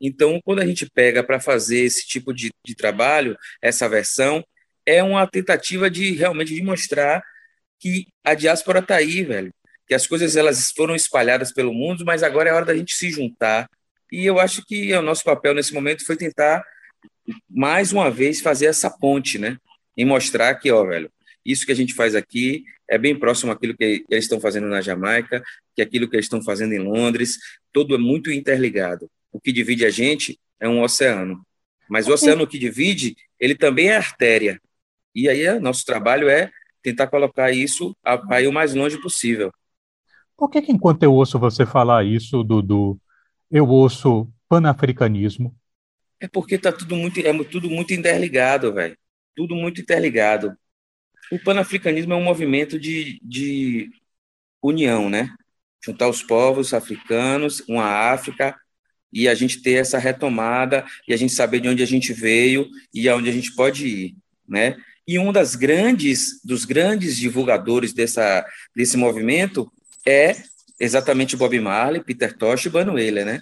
Então, 0.00 0.40
quando 0.44 0.60
a 0.60 0.66
gente 0.66 0.88
pega 0.90 1.22
para 1.22 1.40
fazer 1.40 1.80
esse 1.80 2.06
tipo 2.06 2.32
de, 2.32 2.50
de 2.64 2.74
trabalho, 2.74 3.36
essa 3.62 3.88
versão, 3.88 4.44
é 4.86 5.02
uma 5.02 5.26
tentativa 5.26 5.90
de 5.90 6.12
realmente 6.12 6.54
de 6.54 6.62
mostrar 6.62 7.22
que 7.78 8.06
a 8.24 8.34
diáspora 8.34 8.80
está 8.80 8.96
aí, 8.96 9.22
velho 9.22 9.52
que 9.86 9.94
as 9.94 10.06
coisas 10.06 10.36
elas 10.36 10.70
foram 10.72 10.94
espalhadas 10.94 11.52
pelo 11.52 11.72
mundo, 11.72 12.04
mas 12.04 12.22
agora 12.22 12.50
é 12.50 12.52
hora 12.52 12.64
da 12.64 12.76
gente 12.76 12.94
se 12.94 13.10
juntar. 13.10 13.68
E 14.10 14.24
eu 14.24 14.38
acho 14.38 14.64
que 14.64 14.92
o 14.94 15.02
nosso 15.02 15.24
papel 15.24 15.54
nesse 15.54 15.72
momento 15.72 16.04
foi 16.04 16.16
tentar 16.16 16.64
mais 17.48 17.92
uma 17.92 18.10
vez 18.10 18.40
fazer 18.40 18.66
essa 18.66 18.90
ponte, 18.90 19.38
né? 19.38 19.58
E 19.96 20.04
mostrar 20.04 20.54
que, 20.56 20.70
ó, 20.70 20.84
velho, 20.84 21.10
isso 21.44 21.64
que 21.64 21.72
a 21.72 21.76
gente 21.76 21.94
faz 21.94 22.14
aqui 22.14 22.64
é 22.88 22.98
bem 22.98 23.18
próximo 23.18 23.52
àquilo 23.52 23.76
que 23.76 24.04
eles 24.08 24.24
estão 24.24 24.40
fazendo 24.40 24.66
na 24.66 24.80
Jamaica, 24.80 25.42
que 25.74 25.82
aquilo 25.82 26.08
que 26.08 26.16
eles 26.16 26.26
estão 26.26 26.42
fazendo 26.42 26.72
em 26.72 26.78
Londres, 26.78 27.38
tudo 27.72 27.94
é 27.94 27.98
muito 27.98 28.30
interligado. 28.30 29.10
O 29.32 29.40
que 29.40 29.52
divide 29.52 29.84
a 29.84 29.90
gente 29.90 30.38
é 30.60 30.68
um 30.68 30.82
oceano. 30.82 31.44
Mas 31.88 32.08
o 32.08 32.12
oceano 32.12 32.46
que 32.46 32.58
divide, 32.58 33.16
ele 33.38 33.54
também 33.54 33.88
é 33.88 33.96
artéria. 33.96 34.60
E 35.14 35.28
aí, 35.28 35.58
nosso 35.60 35.84
trabalho 35.84 36.28
é 36.28 36.50
tentar 36.82 37.06
colocar 37.06 37.50
isso 37.50 37.96
a, 38.04 38.40
ir 38.40 38.48
o 38.48 38.52
mais 38.52 38.74
longe 38.74 39.00
possível. 39.00 39.52
Por 40.36 40.50
que, 40.50 40.60
que 40.60 40.72
enquanto 40.72 41.02
eu 41.02 41.12
ouço 41.12 41.38
você 41.38 41.64
falar 41.64 42.04
isso, 42.04 42.44
Dudu, 42.44 43.00
eu 43.50 43.66
ouço 43.66 44.28
panafricanismo? 44.48 45.54
É 46.20 46.28
porque 46.28 46.58
tá 46.58 46.72
tudo 46.72 46.94
muito, 46.96 47.20
é 47.20 47.44
tudo 47.44 47.70
muito 47.70 47.94
interligado, 47.94 48.72
velho. 48.72 48.96
Tudo 49.34 49.54
muito 49.54 49.80
interligado. 49.80 50.56
O 51.30 51.38
panafricanismo 51.38 52.12
é 52.12 52.16
um 52.16 52.22
movimento 52.22 52.78
de, 52.78 53.18
de 53.22 53.90
união, 54.62 55.08
né? 55.10 55.34
Juntar 55.84 56.08
os 56.08 56.22
povos 56.22 56.72
africanos, 56.72 57.62
uma 57.68 57.84
África, 57.84 58.56
e 59.12 59.28
a 59.28 59.34
gente 59.34 59.62
ter 59.62 59.72
essa 59.72 59.98
retomada 59.98 60.84
e 61.08 61.14
a 61.14 61.16
gente 61.16 61.32
saber 61.32 61.60
de 61.60 61.68
onde 61.68 61.82
a 61.82 61.86
gente 61.86 62.12
veio 62.12 62.68
e 62.92 63.08
aonde 63.08 63.30
a 63.30 63.32
gente 63.32 63.54
pode 63.54 63.86
ir, 63.86 64.16
né? 64.46 64.76
E 65.06 65.18
um 65.18 65.32
das 65.32 65.54
grandes 65.54 66.40
dos 66.44 66.64
grandes 66.64 67.16
divulgadores 67.16 67.92
dessa 67.92 68.44
desse 68.74 68.96
movimento 68.96 69.70
é 70.06 70.36
exatamente 70.78 71.36
Bob 71.36 71.58
Marley, 71.58 72.02
Peter 72.02 72.36
Tosh 72.36 72.66
e 72.66 72.70
Banuela, 72.70 73.24
né? 73.24 73.40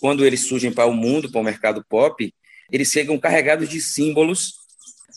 Quando 0.00 0.24
eles 0.24 0.40
surgem 0.40 0.72
para 0.72 0.86
o 0.86 0.94
mundo, 0.94 1.30
para 1.30 1.40
o 1.40 1.44
mercado 1.44 1.84
pop, 1.88 2.32
eles 2.70 2.90
chegam 2.90 3.18
carregados 3.18 3.68
de 3.68 3.80
símbolos, 3.80 4.54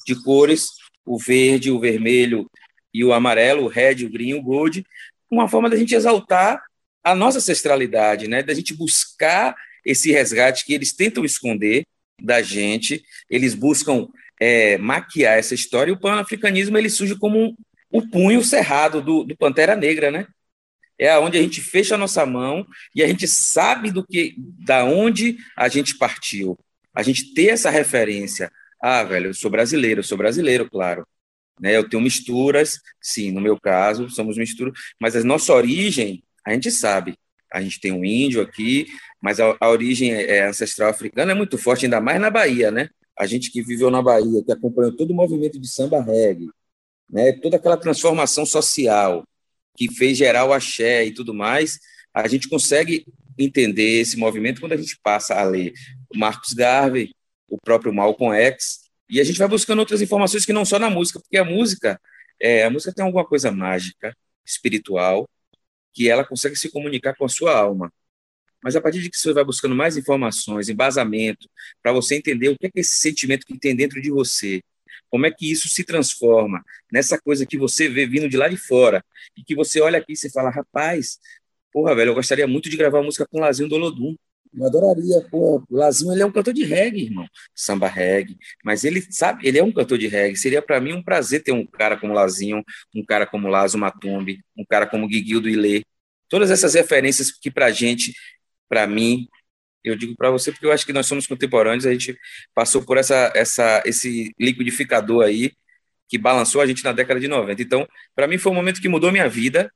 de 0.06 0.22
cores, 0.24 0.70
o 1.06 1.18
verde, 1.18 1.72
o 1.72 1.80
vermelho 1.80 2.50
e 2.94 3.04
o 3.04 3.14
amarelo, 3.14 3.64
o 3.64 3.68
red, 3.68 4.06
o 4.06 4.10
green, 4.10 4.34
o 4.34 4.42
gold, 4.42 4.86
uma 5.30 5.48
forma 5.48 5.70
da 5.70 5.78
gente 5.78 5.96
exaltar 5.96 6.62
a 7.04 7.16
nossa 7.16 7.38
ancestralidade, 7.38 8.28
né? 8.28 8.44
Da 8.44 8.54
gente 8.54 8.74
buscar 8.74 9.56
esse 9.86 10.12
resgate 10.12 10.66
que 10.66 10.74
eles 10.74 10.94
tentam 10.94 11.24
esconder 11.24 11.86
da 12.22 12.42
gente, 12.42 13.04
eles 13.30 13.54
buscam 13.54 14.08
é, 14.40 14.78
maquiar 14.78 15.38
essa 15.38 15.54
história, 15.54 15.92
e 15.92 15.94
o 15.94 16.00
pan-africanismo 16.00 16.78
ele 16.78 16.90
surge 16.90 17.16
como 17.16 17.40
um, 17.40 17.56
o 17.90 18.08
punho 18.08 18.44
cerrado 18.44 19.02
do, 19.02 19.24
do 19.24 19.38
Pantera 19.38 19.76
Negra, 19.76 20.12
né? 20.12 20.28
É 21.00 21.18
onde 21.18 21.38
a 21.38 21.42
gente 21.42 21.62
fecha 21.62 21.96
a 21.96 21.98
nossa 21.98 22.26
mão 22.26 22.68
e 22.94 23.02
a 23.02 23.08
gente 23.08 23.26
sabe 23.26 23.90
do 23.90 24.06
que, 24.06 24.36
da 24.38 24.84
onde 24.84 25.38
a 25.56 25.70
gente 25.70 25.98
partiu. 25.98 26.60
A 26.94 27.02
gente 27.02 27.34
ter 27.34 27.48
essa 27.48 27.70
referência. 27.70 28.52
Ah, 28.82 29.04
velho, 29.04 29.28
eu 29.28 29.34
sou 29.34 29.50
brasileiro, 29.50 30.02
eu 30.02 30.04
sou 30.04 30.18
brasileiro, 30.18 30.70
claro. 30.70 31.08
Né? 31.60 31.76
Eu 31.76 31.88
tenho 31.88 32.04
misturas, 32.04 32.80
sim, 33.02 33.32
no 33.32 33.40
meu 33.40 33.58
caso, 33.58 34.10
somos 34.10 34.38
misturas, 34.38 34.74
mas 35.00 35.16
a 35.16 35.24
nossa 35.24 35.54
origem, 35.54 36.22
a 36.46 36.54
gente 36.54 36.70
sabe. 36.70 37.16
A 37.52 37.62
gente 37.62 37.80
tem 37.80 37.92
um 37.92 38.04
índio 38.04 38.42
aqui, 38.42 38.88
mas 39.22 39.40
a, 39.40 39.56
a 39.60 39.70
origem 39.70 40.14
é, 40.14 40.38
é 40.38 40.48
ancestral 40.48 40.90
africana 40.90 41.32
é 41.32 41.36
muito 41.36 41.58
forte, 41.58 41.86
ainda 41.86 42.02
mais 42.02 42.20
na 42.20 42.30
Bahia, 42.30 42.72
né? 42.72 42.90
A 43.18 43.26
gente 43.26 43.52
que 43.52 43.62
viveu 43.62 43.90
na 43.90 44.02
Bahia, 44.02 44.44
que 44.46 44.52
acompanhou 44.52 44.96
todo 44.96 45.12
o 45.12 45.16
movimento 45.16 45.60
de 45.60 45.68
samba 45.68 46.02
reggae, 46.02 46.50
né? 47.10 47.34
toda 47.34 47.58
aquela 47.58 47.76
transformação 47.76 48.46
social 48.46 49.26
que 49.76 49.94
fez 49.94 50.18
gerar 50.18 50.46
o 50.46 50.54
axé 50.54 51.06
e 51.06 51.14
tudo 51.14 51.34
mais, 51.34 51.80
a 52.14 52.28
gente 52.28 52.50
consegue 52.50 53.06
entender 53.38 54.02
esse 54.02 54.18
movimento 54.18 54.60
quando 54.60 54.74
a 54.74 54.78
gente 54.78 55.00
passa 55.02 55.36
a 55.36 55.44
ler 55.44 55.74
o 56.14 56.18
Marcos 56.18 56.54
Garvey, 56.54 57.14
o 57.48 57.58
próprio 57.58 57.94
Malcolm 57.94 58.36
X, 58.36 58.90
e 59.10 59.20
a 59.20 59.24
gente 59.24 59.40
vai 59.40 59.48
buscando 59.48 59.80
outras 59.80 60.02
informações 60.02 60.46
que 60.46 60.54
não 60.54 60.66
só 60.66 60.78
na 60.78 60.90
música, 60.90 61.20
porque 61.20 61.38
a 61.38 61.46
música, 61.46 62.00
é, 62.40 62.64
a 62.66 62.70
música 62.70 62.94
tem 62.94 63.04
alguma 63.04 63.26
coisa 63.26 63.52
mágica, 63.52 64.16
espiritual, 64.46 65.28
que 65.94 66.10
ela 66.10 66.24
consegue 66.24 66.56
se 66.56 66.70
comunicar 66.70 67.16
com 67.16 67.26
a 67.26 67.30
sua 67.30 67.58
alma. 67.58 67.92
Mas 68.62 68.76
a 68.76 68.82
partir 68.82 69.02
de 69.02 69.10
que 69.10 69.18
você 69.18 69.34
vai 69.34 69.44
buscando 69.44 69.74
mais 69.74 69.96
informações, 69.98 70.70
embasamento, 70.70 71.50
para 71.82 71.92
você 71.92 72.16
entender 72.16 72.50
o 72.50 72.58
que 72.58 72.68
é, 72.68 72.72
esse 72.76 72.98
sentimento 72.98 73.46
que 73.46 73.58
tem 73.58 73.76
dentro 73.76 74.02
de 74.02 74.12
você, 74.12 74.62
como 75.10 75.26
é 75.26 75.32
que 75.32 75.52
isso 75.52 75.68
se 75.68 75.84
transforma 75.84 76.64
nessa 76.92 77.20
coisa 77.20 77.46
que 77.46 77.58
você 77.58 77.88
vê 77.88 78.06
vindo 78.06 78.30
de 78.30 78.38
lá 78.38 78.48
de 78.48 78.58
fora, 78.58 79.04
e 79.38 79.44
que 79.44 79.56
você 79.56 79.82
olha 79.82 80.00
aqui 80.00 80.14
e 80.14 80.16
você 80.16 80.30
fala, 80.30 80.50
rapaz, 80.50 81.20
porra, 81.72 81.96
velho, 81.96 82.10
eu 82.10 82.16
gostaria 82.16 82.48
muito 82.48 82.70
de 82.70 82.78
gravar 82.78 83.02
música 83.02 83.28
com 83.30 83.40
Lazinho 83.40 83.70
Dolodum. 83.70 84.16
Eu 84.52 84.66
adoraria, 84.66 85.22
pô, 85.30 85.64
Lazinho, 85.70 86.12
ele 86.12 86.24
é 86.24 86.26
um 86.26 86.32
cantor 86.32 86.54
de 86.54 86.64
reggae, 86.64 87.04
irmão, 87.04 87.28
samba 87.54 87.88
reggae, 87.88 88.36
mas 88.64 88.84
ele 88.84 89.06
sabe, 89.12 89.48
ele 89.48 89.60
é 89.60 89.64
um 89.64 89.72
cantor 89.72 89.98
de 89.98 90.08
reggae, 90.08 90.36
seria 90.36 90.62
para 90.62 90.82
mim 90.82 90.94
um 90.94 91.04
prazer 91.04 91.44
ter 91.44 91.52
um 91.52 91.66
cara 91.66 91.96
como 91.98 92.14
Lazinho, 92.14 92.64
um 92.96 93.06
cara 93.06 93.28
como 93.28 93.48
Lazo 93.48 93.78
Matumbi, 93.78 94.40
um 94.58 94.66
cara 94.66 94.88
como 94.88 95.08
Guiguildo 95.08 95.48
Ilê, 95.48 95.84
todas 96.28 96.50
essas 96.50 96.74
referências 96.74 97.32
que 97.32 97.52
para 97.52 97.70
gente 97.72 98.14
para 98.70 98.86
mim, 98.86 99.28
eu 99.84 99.96
digo 99.96 100.16
para 100.16 100.32
você 100.32 100.52
porque 100.52 100.66
eu 100.66 100.72
acho 100.72 100.86
que 100.86 100.94
nós 100.94 101.06
somos 101.08 101.28
contemporâneos, 101.28 101.86
a 101.86 101.92
gente 101.92 102.18
passou 102.54 102.84
por 102.84 102.98
essa, 102.98 103.32
essa, 103.36 103.82
esse 103.86 104.34
liquidificador 104.40 105.24
aí 105.24 105.52
que 106.08 106.18
balançou 106.18 106.62
a 106.62 106.66
gente 106.66 106.84
na 106.84 106.92
década 106.92 107.20
de 107.20 107.28
90. 107.28 107.62
Então, 107.62 107.88
para 108.16 108.28
mim 108.28 108.38
foi 108.38 108.52
um 108.52 108.56
momento 108.56 108.82
que 108.82 108.90
mudou 108.90 109.12
minha 109.12 109.30
vida 109.30 109.72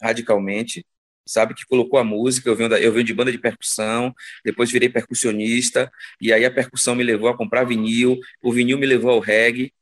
radicalmente, 0.00 0.84
sabe, 1.26 1.54
que 1.54 1.66
colocou 1.66 1.98
a 1.98 2.04
música, 2.04 2.48
eu 2.48 2.56
venho, 2.56 2.68
da, 2.70 2.80
eu 2.80 2.92
venho 2.92 3.04
de 3.04 3.14
banda 3.14 3.32
de 3.32 3.38
percussão, 3.38 4.14
depois 4.44 4.70
virei 4.70 4.88
percussionista, 4.88 5.90
e 6.20 6.32
aí 6.32 6.44
a 6.44 6.50
percussão 6.50 6.94
me 6.94 7.02
levou 7.02 7.28
a 7.28 7.36
comprar 7.36 7.64
vinil, 7.64 8.18
o 8.42 8.52
vinil 8.52 8.78
me 8.78 8.86
levou 8.86 9.10
ao 9.10 9.20
reggae, 9.20 9.72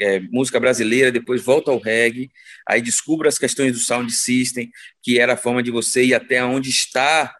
é, 0.00 0.20
música 0.20 0.58
brasileira, 0.58 1.12
depois 1.12 1.42
volto 1.42 1.70
ao 1.70 1.78
reggae, 1.78 2.30
aí 2.66 2.80
descubro 2.80 3.28
as 3.28 3.38
questões 3.38 3.72
do 3.72 3.78
sound 3.78 4.12
system, 4.12 4.70
que 5.02 5.18
era 5.18 5.34
a 5.34 5.36
forma 5.36 5.62
de 5.62 5.70
você 5.70 6.04
ir 6.04 6.14
até 6.14 6.44
onde 6.44 6.70
está 6.70 7.34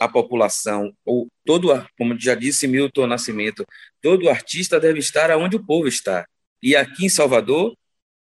a 0.00 0.08
população, 0.08 0.96
ou 1.04 1.28
todo, 1.44 1.68
como 1.98 2.18
já 2.18 2.34
disse 2.34 2.66
Milton 2.66 3.06
Nascimento, 3.06 3.66
todo 4.00 4.30
artista 4.30 4.80
deve 4.80 4.98
estar 4.98 5.30
onde 5.36 5.56
o 5.56 5.64
povo 5.64 5.86
está. 5.86 6.26
E 6.62 6.74
aqui 6.74 7.04
em 7.04 7.08
Salvador, 7.10 7.76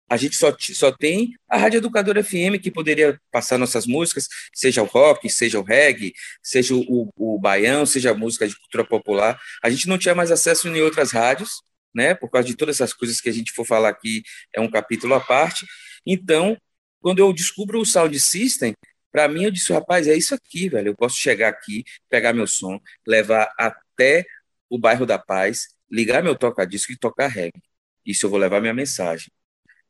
a 0.10 0.18
gente 0.18 0.36
só, 0.36 0.54
só 0.60 0.92
tem 0.92 1.36
a 1.48 1.56
Rádio 1.56 1.78
Educadora 1.78 2.22
FM 2.22 2.60
que 2.62 2.70
poderia 2.70 3.18
passar 3.32 3.58
nossas 3.58 3.86
músicas, 3.86 4.28
seja 4.54 4.84
o 4.84 4.86
rock, 4.86 5.30
seja 5.30 5.58
o 5.58 5.64
reggae, 5.64 6.14
seja 6.44 6.76
o, 6.76 7.10
o, 7.16 7.40
baião, 7.40 7.86
seja 7.86 8.12
a 8.12 8.16
música 8.16 8.46
de 8.46 8.60
cultura 8.60 8.84
popular. 8.84 9.40
A 9.64 9.70
gente 9.70 9.88
não 9.88 9.98
tinha 9.98 10.16
mais 10.16 10.32
acesso 10.32 10.68
em 10.68 10.82
outras 10.82 11.12
rádios, 11.12 11.62
né? 11.94 12.14
Por 12.14 12.30
causa 12.30 12.48
de 12.48 12.56
todas 12.56 12.78
essas 12.78 12.92
coisas 12.94 13.22
que 13.22 13.30
a 13.30 13.34
gente 13.34 13.54
for 13.54 13.66
falar 13.66 13.90
aqui, 13.90 14.24
é 14.54 14.60
um 14.60 14.70
capítulo 14.70 15.14
à 15.14 15.20
parte. 15.22 15.66
Então, 16.06 16.58
quando 17.00 17.20
eu 17.20 17.32
descubro 17.32 17.80
o 17.80 17.86
Sound 17.86 18.20
System, 18.20 18.74
para 19.12 19.28
mim, 19.28 19.44
eu 19.44 19.52
disse, 19.52 19.74
rapaz, 19.74 20.08
é 20.08 20.16
isso 20.16 20.36
aqui, 20.36 20.70
velho. 20.70 20.90
Eu 20.90 20.96
posso 20.96 21.18
chegar 21.18 21.50
aqui, 21.50 21.84
pegar 22.10 22.34
meu 22.34 22.48
som, 22.48 22.80
levar 23.06 23.54
até 23.58 24.26
o 24.70 24.78
bairro 24.78 25.06
da 25.06 25.18
Paz, 25.18 25.70
ligar 25.90 26.24
meu 26.24 26.36
toca-disco 26.36 26.92
e 26.92 26.98
tocar 26.98 27.28
reggae. 27.28 27.62
Isso 28.06 28.26
eu 28.26 28.30
vou 28.30 28.40
levar 28.40 28.62
minha 28.62 28.74
mensagem. 28.74 29.32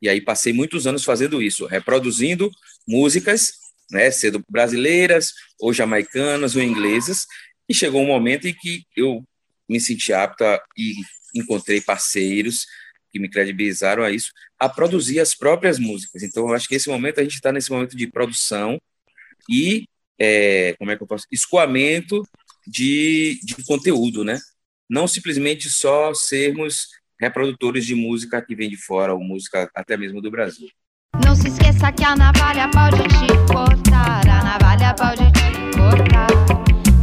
E 0.01 0.07
aí 0.07 0.21
passei 0.21 0.53
muitos 0.53 0.87
anos 0.87 1.03
fazendo 1.03 1.41
isso, 1.41 1.65
reproduzindo 1.65 2.49
músicas, 2.87 3.51
né, 3.91 4.09
sendo 4.11 4.43
brasileiras, 4.49 5.33
ou 5.59 5.73
jamaicanas, 5.73 6.55
ou 6.55 6.61
inglesas, 6.61 7.25
e 7.67 7.73
chegou 7.73 8.01
um 8.01 8.07
momento 8.07 8.47
em 8.47 8.53
que 8.53 8.83
eu 8.95 9.23
me 9.67 9.79
senti 9.79 10.13
apta 10.13 10.61
e 10.77 10.93
encontrei 11.35 11.81
parceiros 11.81 12.65
que 13.11 13.19
me 13.19 13.29
credibilizaram 13.29 14.03
a 14.03 14.11
isso, 14.11 14.31
a 14.57 14.69
produzir 14.69 15.19
as 15.19 15.33
próprias 15.33 15.79
músicas. 15.79 16.23
Então, 16.23 16.47
eu 16.47 16.53
acho 16.53 16.67
que 16.67 16.75
esse 16.75 16.89
momento, 16.89 17.19
a 17.19 17.23
gente 17.23 17.35
está 17.35 17.51
nesse 17.51 17.71
momento 17.71 17.97
de 17.97 18.07
produção, 18.07 18.79
e, 19.49 19.85
é, 20.19 20.75
como 20.77 20.91
é 20.91 20.95
que 20.95 21.03
eu 21.03 21.07
posso, 21.07 21.25
escoamento 21.31 22.23
de, 22.67 23.39
de 23.43 23.55
conteúdo, 23.65 24.23
né? 24.23 24.37
Não 24.89 25.07
simplesmente 25.07 25.69
só 25.69 26.13
sermos 26.13 26.87
reprodutores 27.19 27.85
de 27.85 27.95
música 27.95 28.41
que 28.41 28.55
vem 28.55 28.69
de 28.69 28.77
fora, 28.77 29.13
ou 29.13 29.19
música 29.19 29.69
até 29.75 29.97
mesmo 29.97 30.21
do 30.21 30.31
Brasil. 30.31 30.69
Não 31.25 31.35
se 31.35 31.47
esqueça 31.47 31.91
que 31.91 32.03
a 32.03 32.15
navalha 32.15 32.69
pode 32.69 33.01
te 33.03 33.27
cortar, 33.51 34.27
a 34.27 34.43
navalha 34.43 34.93
pode 34.93 35.31
te 35.31 35.77
cortar. 35.77 36.27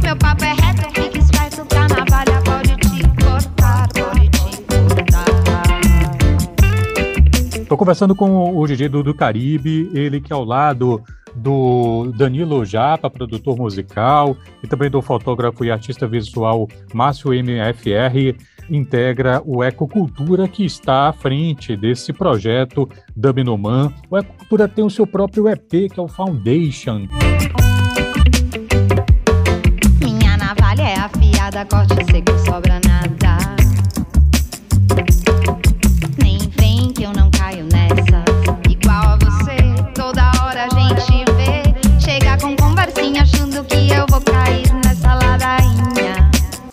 Meu 0.01 0.17
papo 0.17 0.43
é 0.43 0.53
reto, 0.53 0.89
fique 0.95 1.19
esperto 1.19 1.65
que 1.65 1.75
a 1.75 1.87
navalha 1.87 2.41
pode 2.43 2.75
te 2.77 3.03
cortar, 3.23 3.87
pode 3.89 4.29
te 4.29 4.63
cortar. 4.63 5.67
Estou 7.61 7.77
conversando 7.77 8.15
com 8.15 8.57
o 8.57 8.65
Gigi 8.65 8.87
do, 8.87 9.03
do 9.03 9.13
Caribe, 9.13 9.91
ele 9.93 10.21
que 10.21 10.31
ao 10.33 10.43
lado 10.43 11.03
do 11.37 12.11
Danilo 12.17 12.65
Japa, 12.65 13.09
produtor 13.09 13.57
musical, 13.57 14.35
e 14.63 14.67
também 14.67 14.89
do 14.89 15.01
fotógrafo 15.01 15.63
e 15.63 15.71
artista 15.71 16.07
visual 16.07 16.67
Márcio 16.93 17.33
MFR, 17.33 18.35
integra 18.69 19.41
o 19.45 19.63
Ecocultura, 19.63 20.47
que 20.47 20.65
está 20.65 21.07
à 21.07 21.13
frente 21.13 21.75
desse 21.77 22.11
projeto 22.11 22.89
Dubinoman. 23.15 23.93
O 24.09 24.17
Ecocultura 24.17 24.67
tem 24.67 24.83
o 24.83 24.89
seu 24.89 25.05
próprio 25.05 25.47
EP, 25.47 25.69
que 25.69 25.99
é 25.99 26.01
o 26.01 26.07
Foundation. 26.07 27.07
Minha 30.01 30.37
navalha 30.37 30.83
é 30.83 30.95
afiada, 30.95 31.65
corte 31.65 31.95
seco, 32.11 32.37
sobra 32.45 32.73
nada. 32.73 32.86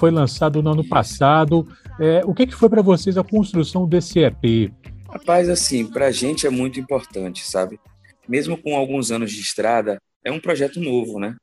Foi 0.05 0.11
lançado 0.11 0.63
no 0.63 0.73
ano 0.73 0.87
passado. 0.87 1.67
É, 1.99 2.21
o 2.27 2.35
que, 2.35 2.47
que 2.47 2.55
foi 2.55 2.69
para 2.69 2.83
vocês 2.83 3.17
a 3.17 3.25
construção 3.25 3.89
desse 3.89 4.19
EP? 4.19 4.71
Rapaz, 5.09 5.49
assim, 5.49 5.87
para 5.87 6.09
a 6.09 6.11
gente 6.11 6.47
é 6.47 6.51
muito 6.51 6.79
importante, 6.79 7.43
sabe? 7.43 7.81
Mesmo 8.29 8.59
com 8.59 8.77
alguns 8.77 9.11
anos 9.11 9.33
de 9.33 9.41
estrada, 9.41 9.99
é 10.23 10.31
um 10.31 10.39
projeto 10.39 10.79
novo, 10.79 11.19
né? 11.19 11.35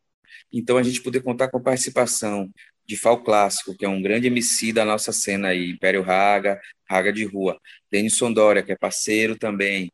Então 0.53 0.77
a 0.77 0.83
gente 0.83 1.01
poder 1.01 1.21
contar 1.21 1.47
com 1.47 1.57
a 1.57 1.61
participação 1.61 2.51
de 2.85 2.95
Fal 2.95 3.23
Clássico, 3.23 3.75
que 3.75 3.83
é 3.83 3.89
um 3.89 3.99
grande 3.99 4.27
MC 4.27 4.71
da 4.71 4.85
nossa 4.85 5.11
cena 5.11 5.47
aí, 5.47 5.71
Império 5.71 6.03
Raga, 6.03 6.61
Raga 6.87 7.11
de 7.11 7.25
Rua, 7.25 7.57
Denison 7.91 8.31
Dória, 8.31 8.61
que 8.61 8.73
é 8.73 8.77
parceiro 8.77 9.35
também, 9.35 9.91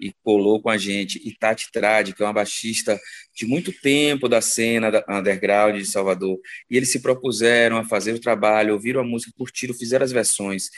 e 0.00 0.12
colou 0.22 0.62
com 0.62 0.70
a 0.70 0.78
gente, 0.78 1.20
e 1.24 1.36
Tati 1.36 1.70
Trade, 1.70 2.14
que 2.14 2.22
é 2.22 2.26
uma 2.26 2.32
baixista 2.32 2.98
de 3.34 3.44
muito 3.46 3.72
tempo 3.72 4.28
da 4.28 4.40
cena 4.40 4.90
da 4.90 5.04
underground 5.08 5.76
de 5.76 5.86
Salvador, 5.86 6.38
e 6.70 6.76
eles 6.76 6.90
se 6.90 7.00
propuseram 7.00 7.76
a 7.76 7.84
fazer 7.84 8.12
o 8.14 8.20
trabalho, 8.20 8.72
ouviram 8.72 9.00
a 9.00 9.04
música, 9.04 9.32
curtiram, 9.36 9.74
fizeram 9.74 10.04
as 10.04 10.12
versões, 10.12 10.70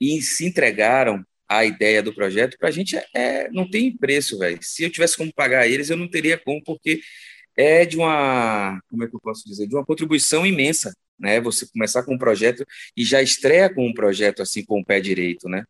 e 0.00 0.22
se 0.22 0.46
entregaram 0.46 1.24
à 1.48 1.64
ideia 1.64 2.02
do 2.02 2.14
projeto, 2.14 2.56
para 2.58 2.68
a 2.68 2.72
gente 2.72 2.96
é, 2.96 3.06
é, 3.14 3.50
não 3.50 3.68
tem 3.68 3.96
preço, 3.96 4.38
velho. 4.38 4.58
Se 4.62 4.84
eu 4.84 4.90
tivesse 4.90 5.16
como 5.16 5.32
pagar 5.34 5.66
eles, 5.66 5.90
eu 5.90 5.96
não 5.96 6.08
teria 6.08 6.38
como, 6.38 6.62
porque 6.62 7.00
é 7.56 7.84
de 7.84 7.96
uma, 7.96 8.80
como 8.88 9.02
é 9.04 9.08
que 9.08 9.16
eu 9.16 9.20
posso 9.20 9.44
dizer, 9.44 9.66
de 9.66 9.74
uma 9.74 9.84
contribuição 9.84 10.46
imensa, 10.46 10.94
né? 11.18 11.40
Você 11.40 11.66
começar 11.66 12.04
com 12.04 12.14
um 12.14 12.18
projeto 12.18 12.64
e 12.96 13.04
já 13.04 13.20
estreia 13.20 13.72
com 13.72 13.86
um 13.86 13.92
projeto 13.92 14.42
assim 14.42 14.64
com 14.64 14.80
o 14.80 14.84
pé 14.84 15.00
direito, 15.00 15.48
né? 15.48 15.64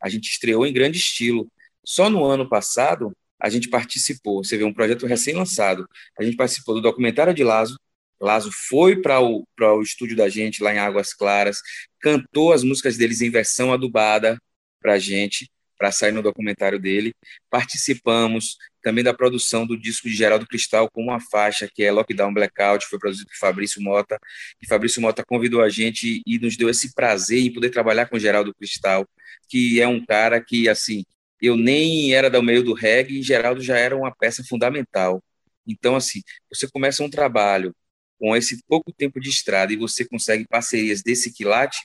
A 0.00 0.08
gente 0.08 0.30
estreou 0.30 0.66
em 0.66 0.72
grande 0.72 0.98
estilo. 0.98 1.50
Só 1.86 2.10
no 2.10 2.24
ano 2.24 2.48
passado 2.48 3.16
a 3.38 3.48
gente 3.48 3.70
participou, 3.70 4.42
você 4.42 4.56
vê 4.56 4.64
um 4.64 4.72
projeto 4.72 5.06
recém-lançado. 5.06 5.88
A 6.18 6.24
gente 6.24 6.36
participou 6.36 6.74
do 6.74 6.80
documentário 6.80 7.32
de 7.32 7.44
Lazo. 7.44 7.78
Lazo 8.20 8.50
foi 8.50 9.00
para 9.00 9.20
o, 9.20 9.46
o 9.60 9.82
estúdio 9.82 10.16
da 10.16 10.28
gente 10.28 10.62
lá 10.62 10.74
em 10.74 10.78
Águas 10.78 11.12
Claras, 11.12 11.60
cantou 12.00 12.52
as 12.52 12.64
músicas 12.64 12.96
deles 12.96 13.20
em 13.20 13.30
versão 13.30 13.72
adubada 13.72 14.38
para 14.80 14.94
a 14.94 14.98
gente 14.98 15.48
para 15.78 15.92
sair 15.92 16.12
no 16.12 16.22
documentário 16.22 16.78
dele. 16.78 17.12
Participamos 17.50 18.56
também 18.82 19.04
da 19.04 19.12
produção 19.12 19.66
do 19.66 19.76
disco 19.78 20.08
de 20.08 20.14
Geraldo 20.14 20.46
Cristal 20.46 20.90
com 20.90 21.02
uma 21.02 21.20
faixa 21.20 21.68
que 21.72 21.82
é 21.82 21.92
Lockdown 21.92 22.32
Blackout, 22.32 22.86
foi 22.86 22.98
produzido 22.98 23.28
por 23.28 23.36
Fabrício 23.36 23.82
Mota. 23.82 24.18
E 24.62 24.66
Fabrício 24.66 25.02
Mota 25.02 25.22
convidou 25.24 25.60
a 25.60 25.68
gente 25.68 26.22
e 26.26 26.38
nos 26.38 26.56
deu 26.56 26.70
esse 26.70 26.94
prazer 26.94 27.40
em 27.40 27.52
poder 27.52 27.70
trabalhar 27.70 28.06
com 28.06 28.18
Geraldo 28.18 28.54
Cristal, 28.54 29.06
que 29.48 29.80
é 29.80 29.86
um 29.86 30.04
cara 30.04 30.40
que, 30.40 30.68
assim, 30.68 31.04
eu 31.40 31.56
nem 31.56 32.14
era 32.14 32.30
do 32.30 32.42
meio 32.42 32.62
do 32.62 32.72
reggae 32.74 33.18
e 33.18 33.22
Geraldo 33.22 33.62
já 33.62 33.76
era 33.78 33.96
uma 33.96 34.14
peça 34.14 34.42
fundamental. 34.44 35.22
Então, 35.66 35.96
assim, 35.96 36.22
você 36.52 36.68
começa 36.68 37.02
um 37.02 37.10
trabalho 37.10 37.74
com 38.18 38.34
esse 38.36 38.62
pouco 38.66 38.92
tempo 38.92 39.20
de 39.20 39.28
estrada 39.28 39.72
e 39.72 39.76
você 39.76 40.04
consegue 40.04 40.46
parcerias 40.48 41.02
desse 41.02 41.32
quilate, 41.32 41.78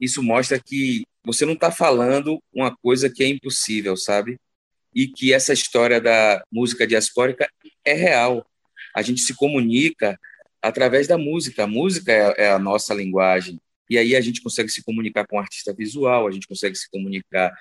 isso 0.00 0.22
mostra 0.22 0.60
que 0.60 1.04
você 1.24 1.44
não 1.44 1.54
está 1.54 1.70
falando 1.70 2.42
uma 2.52 2.76
coisa 2.76 3.10
que 3.10 3.22
é 3.22 3.28
impossível, 3.28 3.96
sabe? 3.96 4.38
E 4.94 5.08
que 5.08 5.32
essa 5.32 5.52
história 5.52 6.00
da 6.00 6.42
música 6.50 6.86
diaspórica 6.86 7.48
é 7.84 7.92
real. 7.92 8.46
A 8.94 9.02
gente 9.02 9.20
se 9.20 9.34
comunica 9.34 10.18
através 10.62 11.06
da 11.06 11.18
música. 11.18 11.64
A 11.64 11.66
música 11.66 12.12
é, 12.12 12.44
é 12.44 12.50
a 12.50 12.58
nossa 12.58 12.94
linguagem. 12.94 13.60
E 13.88 13.98
aí 13.98 14.16
a 14.16 14.20
gente 14.20 14.42
consegue 14.42 14.68
se 14.68 14.82
comunicar 14.82 15.26
com 15.26 15.36
um 15.36 15.40
artista 15.40 15.72
visual, 15.72 16.26
a 16.26 16.30
gente 16.30 16.48
consegue 16.48 16.74
se 16.74 16.90
comunicar 16.90 17.52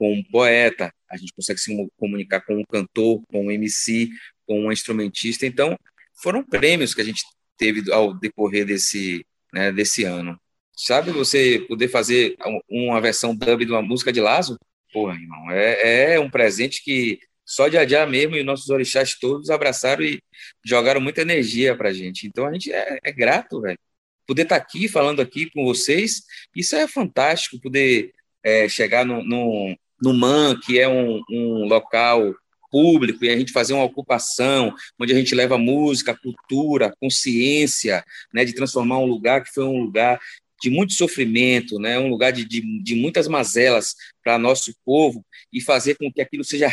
com 0.00 0.14
um 0.14 0.24
poeta, 0.24 0.90
a 1.10 1.16
gente 1.18 1.34
consegue 1.34 1.60
se 1.60 1.76
comunicar 1.98 2.40
com 2.40 2.54
um 2.54 2.64
cantor, 2.64 3.22
com 3.30 3.48
um 3.48 3.50
MC, 3.50 4.08
com 4.46 4.64
um 4.64 4.72
instrumentista. 4.72 5.44
Então, 5.44 5.78
foram 6.22 6.42
prêmios 6.42 6.94
que 6.94 7.02
a 7.02 7.04
gente 7.04 7.22
teve 7.58 7.92
ao 7.92 8.14
decorrer 8.14 8.64
desse, 8.64 9.26
né, 9.52 9.70
desse 9.70 10.04
ano. 10.04 10.40
Sabe 10.74 11.10
você 11.10 11.66
poder 11.68 11.88
fazer 11.88 12.34
uma 12.66 12.98
versão 12.98 13.36
dub 13.36 13.62
de 13.62 13.70
uma 13.70 13.82
música 13.82 14.10
de 14.10 14.22
Lazo? 14.22 14.58
Porra, 14.90 15.12
irmão, 15.12 15.50
é, 15.50 16.14
é 16.14 16.20
um 16.20 16.30
presente 16.30 16.82
que 16.82 17.20
só 17.44 17.68
de 17.68 17.76
adiar 17.76 18.08
mesmo 18.08 18.36
e 18.36 18.42
nossos 18.42 18.70
orixás 18.70 19.18
todos 19.18 19.50
abraçaram 19.50 20.02
e 20.02 20.18
jogaram 20.64 21.00
muita 21.00 21.20
energia 21.20 21.76
pra 21.76 21.92
gente. 21.92 22.26
Então 22.26 22.46
a 22.46 22.52
gente 22.54 22.72
é, 22.72 22.98
é 23.04 23.12
grato, 23.12 23.60
velho. 23.60 23.78
Poder 24.26 24.42
estar 24.42 24.58
tá 24.58 24.62
aqui 24.62 24.88
falando 24.88 25.20
aqui 25.20 25.50
com 25.50 25.62
vocês, 25.64 26.22
isso 26.56 26.74
é 26.74 26.88
fantástico. 26.88 27.60
Poder 27.60 28.14
é, 28.42 28.66
chegar 28.68 29.04
no, 29.04 29.22
no, 29.22 29.76
no 30.02 30.12
MAN, 30.14 30.58
que 30.58 30.78
é 30.78 30.88
um, 30.88 31.20
um 31.30 31.64
local 31.66 32.34
público 32.70 33.24
e 33.24 33.28
a 33.28 33.36
gente 33.36 33.52
fazer 33.52 33.72
uma 33.72 33.84
ocupação 33.84 34.72
onde 34.98 35.12
a 35.12 35.16
gente 35.16 35.34
leva 35.34 35.58
música, 35.58 36.16
cultura, 36.16 36.94
consciência, 37.00 38.04
né, 38.32 38.44
de 38.44 38.54
transformar 38.54 38.98
um 38.98 39.06
lugar 39.06 39.42
que 39.42 39.52
foi 39.52 39.64
um 39.64 39.82
lugar 39.82 40.20
de 40.62 40.70
muito 40.70 40.92
sofrimento, 40.92 41.78
né? 41.78 41.98
um 41.98 42.08
lugar 42.08 42.32
de, 42.32 42.44
de, 42.44 42.82
de 42.82 42.94
muitas 42.94 43.26
mazelas 43.26 43.94
para 44.22 44.38
nosso 44.38 44.74
povo 44.84 45.24
e 45.50 45.60
fazer 45.60 45.96
com 45.96 46.12
que 46.12 46.20
aquilo 46.20 46.44
seja 46.44 46.70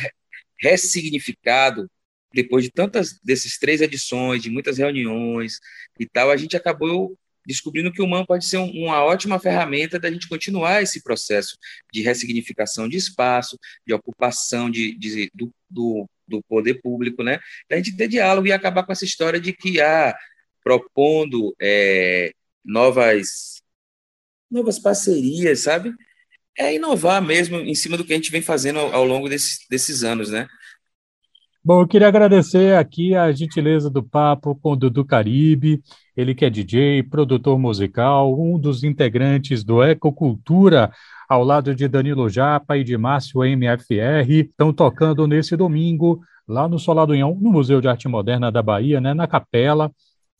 ressignificado 0.59 1.89
depois 2.33 2.65
de 2.65 2.71
tantas 2.71 3.17
desses 3.23 3.57
três 3.57 3.81
edições, 3.81 4.43
de 4.43 4.49
muitas 4.49 4.77
reuniões 4.77 5.59
e 5.97 6.05
tal, 6.05 6.29
a 6.29 6.37
gente 6.37 6.57
acabou 6.57 7.17
descobrindo 7.47 7.91
que 7.91 8.01
o 8.01 8.07
MAN 8.07 8.25
pode 8.25 8.45
ser 8.45 8.57
um, 8.57 8.69
uma 8.83 9.01
ótima 9.01 9.39
ferramenta 9.39 9.97
da 9.97 10.11
gente 10.11 10.27
continuar 10.27 10.83
esse 10.83 11.01
processo 11.01 11.57
de 11.93 12.01
ressignificação 12.01 12.89
de 12.89 12.97
espaço, 12.97 13.57
de 13.85 13.93
ocupação 13.93 14.69
de, 14.69 14.93
de 14.97 15.31
do, 15.33 15.49
do, 15.69 16.09
do, 16.27 16.43
poder 16.43 16.81
público, 16.81 17.23
né? 17.23 17.39
Da 17.69 17.77
gente 17.77 17.95
ter 17.95 18.09
diálogo 18.09 18.47
e 18.47 18.51
acabar 18.51 18.83
com 18.83 18.91
essa 18.91 19.05
história 19.05 19.39
de 19.39 19.53
que, 19.53 19.79
ah, 19.79 20.13
propondo 20.61 21.55
é, 21.61 22.31
novas 22.63 23.61
novas 24.51 24.77
parcerias, 24.77 25.61
sabe? 25.61 25.93
É 26.57 26.73
inovar 26.73 27.21
mesmo 27.21 27.57
em 27.57 27.75
cima 27.75 27.97
do 27.97 28.03
que 28.03 28.13
a 28.13 28.15
gente 28.15 28.31
vem 28.31 28.41
fazendo 28.41 28.79
ao, 28.79 28.93
ao 28.93 29.05
longo 29.05 29.29
desses, 29.29 29.59
desses 29.69 30.03
anos, 30.03 30.29
né? 30.31 30.47
Bom, 31.67 31.81
eu 31.81 31.87
queria 31.87 32.07
agradecer 32.07 32.77
aqui 32.77 33.13
a 33.13 33.29
gentileza 33.33 33.89
do 33.89 34.01
papo 34.01 34.55
com 34.55 34.71
o 34.71 34.75
Dudu 34.77 35.03
Caribe, 35.03 35.83
ele 36.15 36.33
que 36.33 36.45
é 36.45 36.49
DJ, 36.49 37.03
produtor 37.03 37.59
musical, 37.59 38.39
um 38.39 38.57
dos 38.57 38.85
integrantes 38.85 39.65
do 39.65 39.83
Ecocultura, 39.83 40.89
ao 41.27 41.43
lado 41.43 41.75
de 41.75 41.85
Danilo 41.89 42.29
Japa 42.29 42.77
e 42.77 42.85
de 42.85 42.97
Márcio 42.97 43.43
MFR, 43.43 44.31
estão 44.31 44.71
tocando 44.71 45.27
nesse 45.27 45.57
domingo 45.57 46.21
lá 46.47 46.69
no 46.69 46.77
Inhão, 47.13 47.37
no 47.37 47.51
Museu 47.51 47.81
de 47.81 47.89
Arte 47.89 48.07
Moderna 48.07 48.49
da 48.49 48.61
Bahia, 48.61 49.01
né, 49.01 49.13
na 49.13 49.27
capela, 49.27 49.91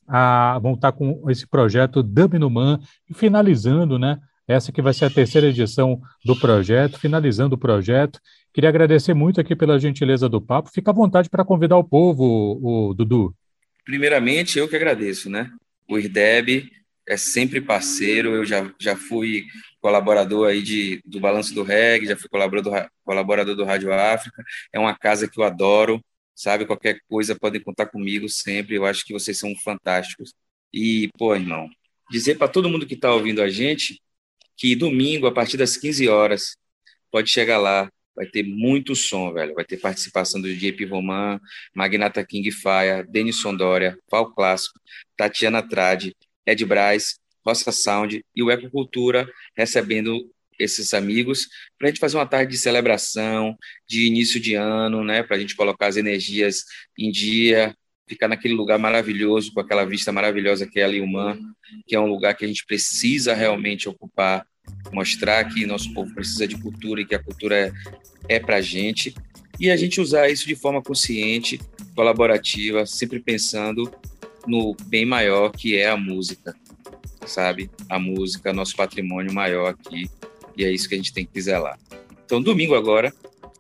a, 0.08 0.58
vão 0.64 0.76
estar 0.76 0.94
com 0.94 1.30
esse 1.30 1.46
projeto 1.46 2.02
Dub 2.02 2.40
no 2.40 2.50
Man, 2.50 2.80
finalizando, 3.14 4.00
né? 4.00 4.18
Essa 4.48 4.72
que 4.72 4.82
vai 4.82 4.94
ser 4.94 5.06
a 5.06 5.10
terceira 5.10 5.48
edição 5.48 6.02
do 6.24 6.40
projeto, 6.40 6.98
finalizando 6.98 7.56
o 7.56 7.58
projeto. 7.58 8.20
Queria 8.54 8.70
agradecer 8.70 9.14
muito 9.14 9.42
aqui 9.42 9.56
pela 9.56 9.78
gentileza 9.78 10.30
do 10.30 10.42
papo. 10.42 10.72
Fica 10.74 10.92
à 10.92 10.94
vontade 10.94 11.30
para 11.30 11.44
convidar 11.44 11.78
o 11.78 11.84
povo, 11.84 12.60
o, 12.62 12.94
Dudu. 12.94 13.36
Primeiramente, 13.84 14.58
eu 14.58 14.68
que 14.68 14.76
agradeço, 14.76 15.30
né? 15.30 15.52
O 15.90 16.00
IRDEB 16.00 16.72
é 17.06 17.18
sempre 17.18 17.60
parceiro, 17.60 18.34
eu 18.34 18.46
já, 18.46 18.74
já 18.80 18.96
fui 18.96 19.46
colaborador 19.82 20.50
aí 20.50 20.62
de, 20.62 21.02
do 21.06 21.20
Balanço 21.20 21.54
do 21.54 21.64
Reggae, 21.64 22.08
já 22.08 22.18
fui 22.18 22.30
colaborador, 22.30 22.90
colaborador 23.04 23.56
do 23.56 23.64
Rádio 23.64 23.94
África, 23.94 24.44
é 24.74 24.80
uma 24.80 24.98
casa 24.98 25.30
que 25.30 25.40
eu 25.40 25.44
adoro, 25.44 26.04
sabe? 26.36 26.66
Qualquer 26.66 27.00
coisa 27.10 27.36
podem 27.36 27.62
contar 27.62 27.86
comigo 27.88 28.28
sempre. 28.28 28.76
Eu 28.76 28.86
acho 28.86 29.06
que 29.06 29.14
vocês 29.14 29.38
são 29.38 29.54
fantásticos. 29.64 30.34
E, 30.74 31.10
pô, 31.18 31.36
irmão, 31.36 31.70
dizer 32.10 32.36
para 32.38 32.48
todo 32.48 32.70
mundo 32.70 32.86
que 32.86 32.94
está 32.94 33.14
ouvindo 33.14 33.42
a 33.42 33.50
gente 33.50 34.02
que 34.58 34.76
domingo, 34.76 35.28
a 35.28 35.32
partir 35.34 35.58
das 35.58 35.78
15 35.78 36.08
horas, 36.10 36.58
pode 37.12 37.30
chegar 37.30 37.60
lá. 37.60 37.92
Vai 38.16 38.26
ter 38.26 38.44
muito 38.44 38.96
som, 38.96 39.32
velho. 39.32 39.54
Vai 39.54 39.64
ter 39.64 39.78
participação 39.78 40.42
do 40.42 40.54
JP 40.54 40.86
Roman, 40.86 41.40
Magnata 41.76 42.26
King 42.26 42.50
Fire, 42.52 43.06
Denison 43.08 43.56
Dória, 43.56 43.98
Pau 44.10 44.34
Clássico, 44.34 44.80
Tatiana 45.16 45.62
Trade, 45.62 46.16
Ed 46.46 46.66
Braz, 46.66 47.20
Roça 47.46 47.72
Sound 47.72 48.26
e 48.36 48.44
o 48.44 48.52
Ecocultura 48.52 49.30
recebendo 49.56 50.30
esses 50.60 50.94
amigos 50.94 51.48
para 51.78 51.88
a 51.88 51.92
gente 51.92 52.00
fazer 52.00 52.18
uma 52.18 52.26
tarde 52.26 52.52
de 52.52 52.58
celebração, 52.58 53.56
de 53.88 54.08
início 54.08 54.40
de 54.40 54.56
ano, 54.56 55.04
né, 55.04 55.24
para 55.24 55.38
a 55.38 55.40
gente 55.40 55.56
colocar 55.56 55.88
as 55.88 55.98
energias 55.98 56.64
em 56.98 57.12
dia, 57.12 57.76
ficar 58.08 58.28
naquele 58.28 58.54
lugar 58.54 58.80
maravilhoso, 58.80 59.54
com 59.54 59.60
aquela 59.60 59.86
vista 59.86 60.12
maravilhosa 60.12 60.66
que 60.66 60.80
é 60.80 60.84
a 60.84 60.88
Liumã, 60.88 61.38
que 61.86 61.96
é 61.96 62.00
um 62.00 62.08
lugar 62.08 62.36
que 62.36 62.46
a 62.46 62.48
gente 62.48 62.66
precisa 62.66 63.34
realmente 63.34 63.90
ocupar, 63.90 64.46
mostrar 64.92 65.44
que 65.46 65.66
nosso 65.66 65.94
povo 65.94 66.14
precisa 66.14 66.48
de 66.48 66.58
cultura 66.58 67.02
e 67.02 67.06
que 67.06 67.16
a 67.16 67.24
cultura 67.24 67.56
é, 67.58 68.36
é 68.36 68.40
para 68.40 68.58
a 68.58 68.62
gente, 68.62 69.14
e 69.60 69.72
a 69.72 69.76
gente 69.76 70.00
usar 70.00 70.30
isso 70.30 70.48
de 70.48 70.56
forma 70.56 70.82
consciente, 70.82 71.60
colaborativa, 71.96 72.86
sempre 72.86 73.20
pensando 73.20 73.92
no 74.46 74.76
bem 74.86 75.06
maior 75.06 75.50
que 75.50 75.76
é 75.76 75.90
a 75.90 75.98
música, 75.98 76.56
sabe? 77.26 77.70
A 77.90 78.00
música, 78.00 78.54
nosso 78.54 78.76
patrimônio 78.76 79.34
maior 79.34 79.70
aqui 79.70 80.10
e 80.58 80.66
é 80.66 80.72
isso 80.72 80.90
que 80.90 80.96
a 80.96 80.98
gente 80.98 81.14
tem 81.14 81.26
que 81.26 81.40
zelar. 81.40 81.80
Então, 82.26 82.42
domingo 82.42 82.74
agora, 82.74 83.14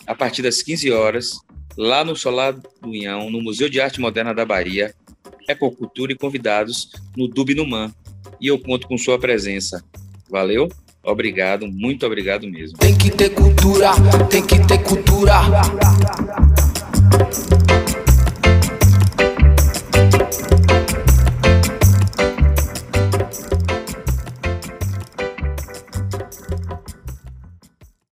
a 0.05 0.15
partir 0.15 0.41
das 0.41 0.63
15 0.63 0.91
horas, 0.91 1.39
lá 1.77 2.03
no 2.03 2.15
Solar 2.15 2.53
do 2.53 2.69
Unhão, 2.83 3.29
no 3.29 3.41
Museu 3.41 3.69
de 3.69 3.79
Arte 3.79 4.01
Moderna 4.01 4.33
da 4.33 4.45
Bahia, 4.45 4.93
Ecocultura 5.47 6.11
e 6.11 6.15
convidados 6.15 6.91
no 7.15 7.27
Dub 7.27 7.49
Man. 7.65 7.93
e 8.41 8.47
eu 8.47 8.59
conto 8.59 8.87
com 8.87 8.97
sua 8.97 9.17
presença. 9.17 9.81
Valeu? 10.29 10.67
Obrigado, 11.03 11.67
muito 11.67 12.05
obrigado 12.05 12.45
mesmo. 12.49 12.77
Tem 12.79 12.97
que 12.97 13.09
ter 13.09 13.29
cultura, 13.29 13.91
tem 14.29 14.45
que 14.45 14.59
ter 14.67 14.83
cultura. 14.83 15.33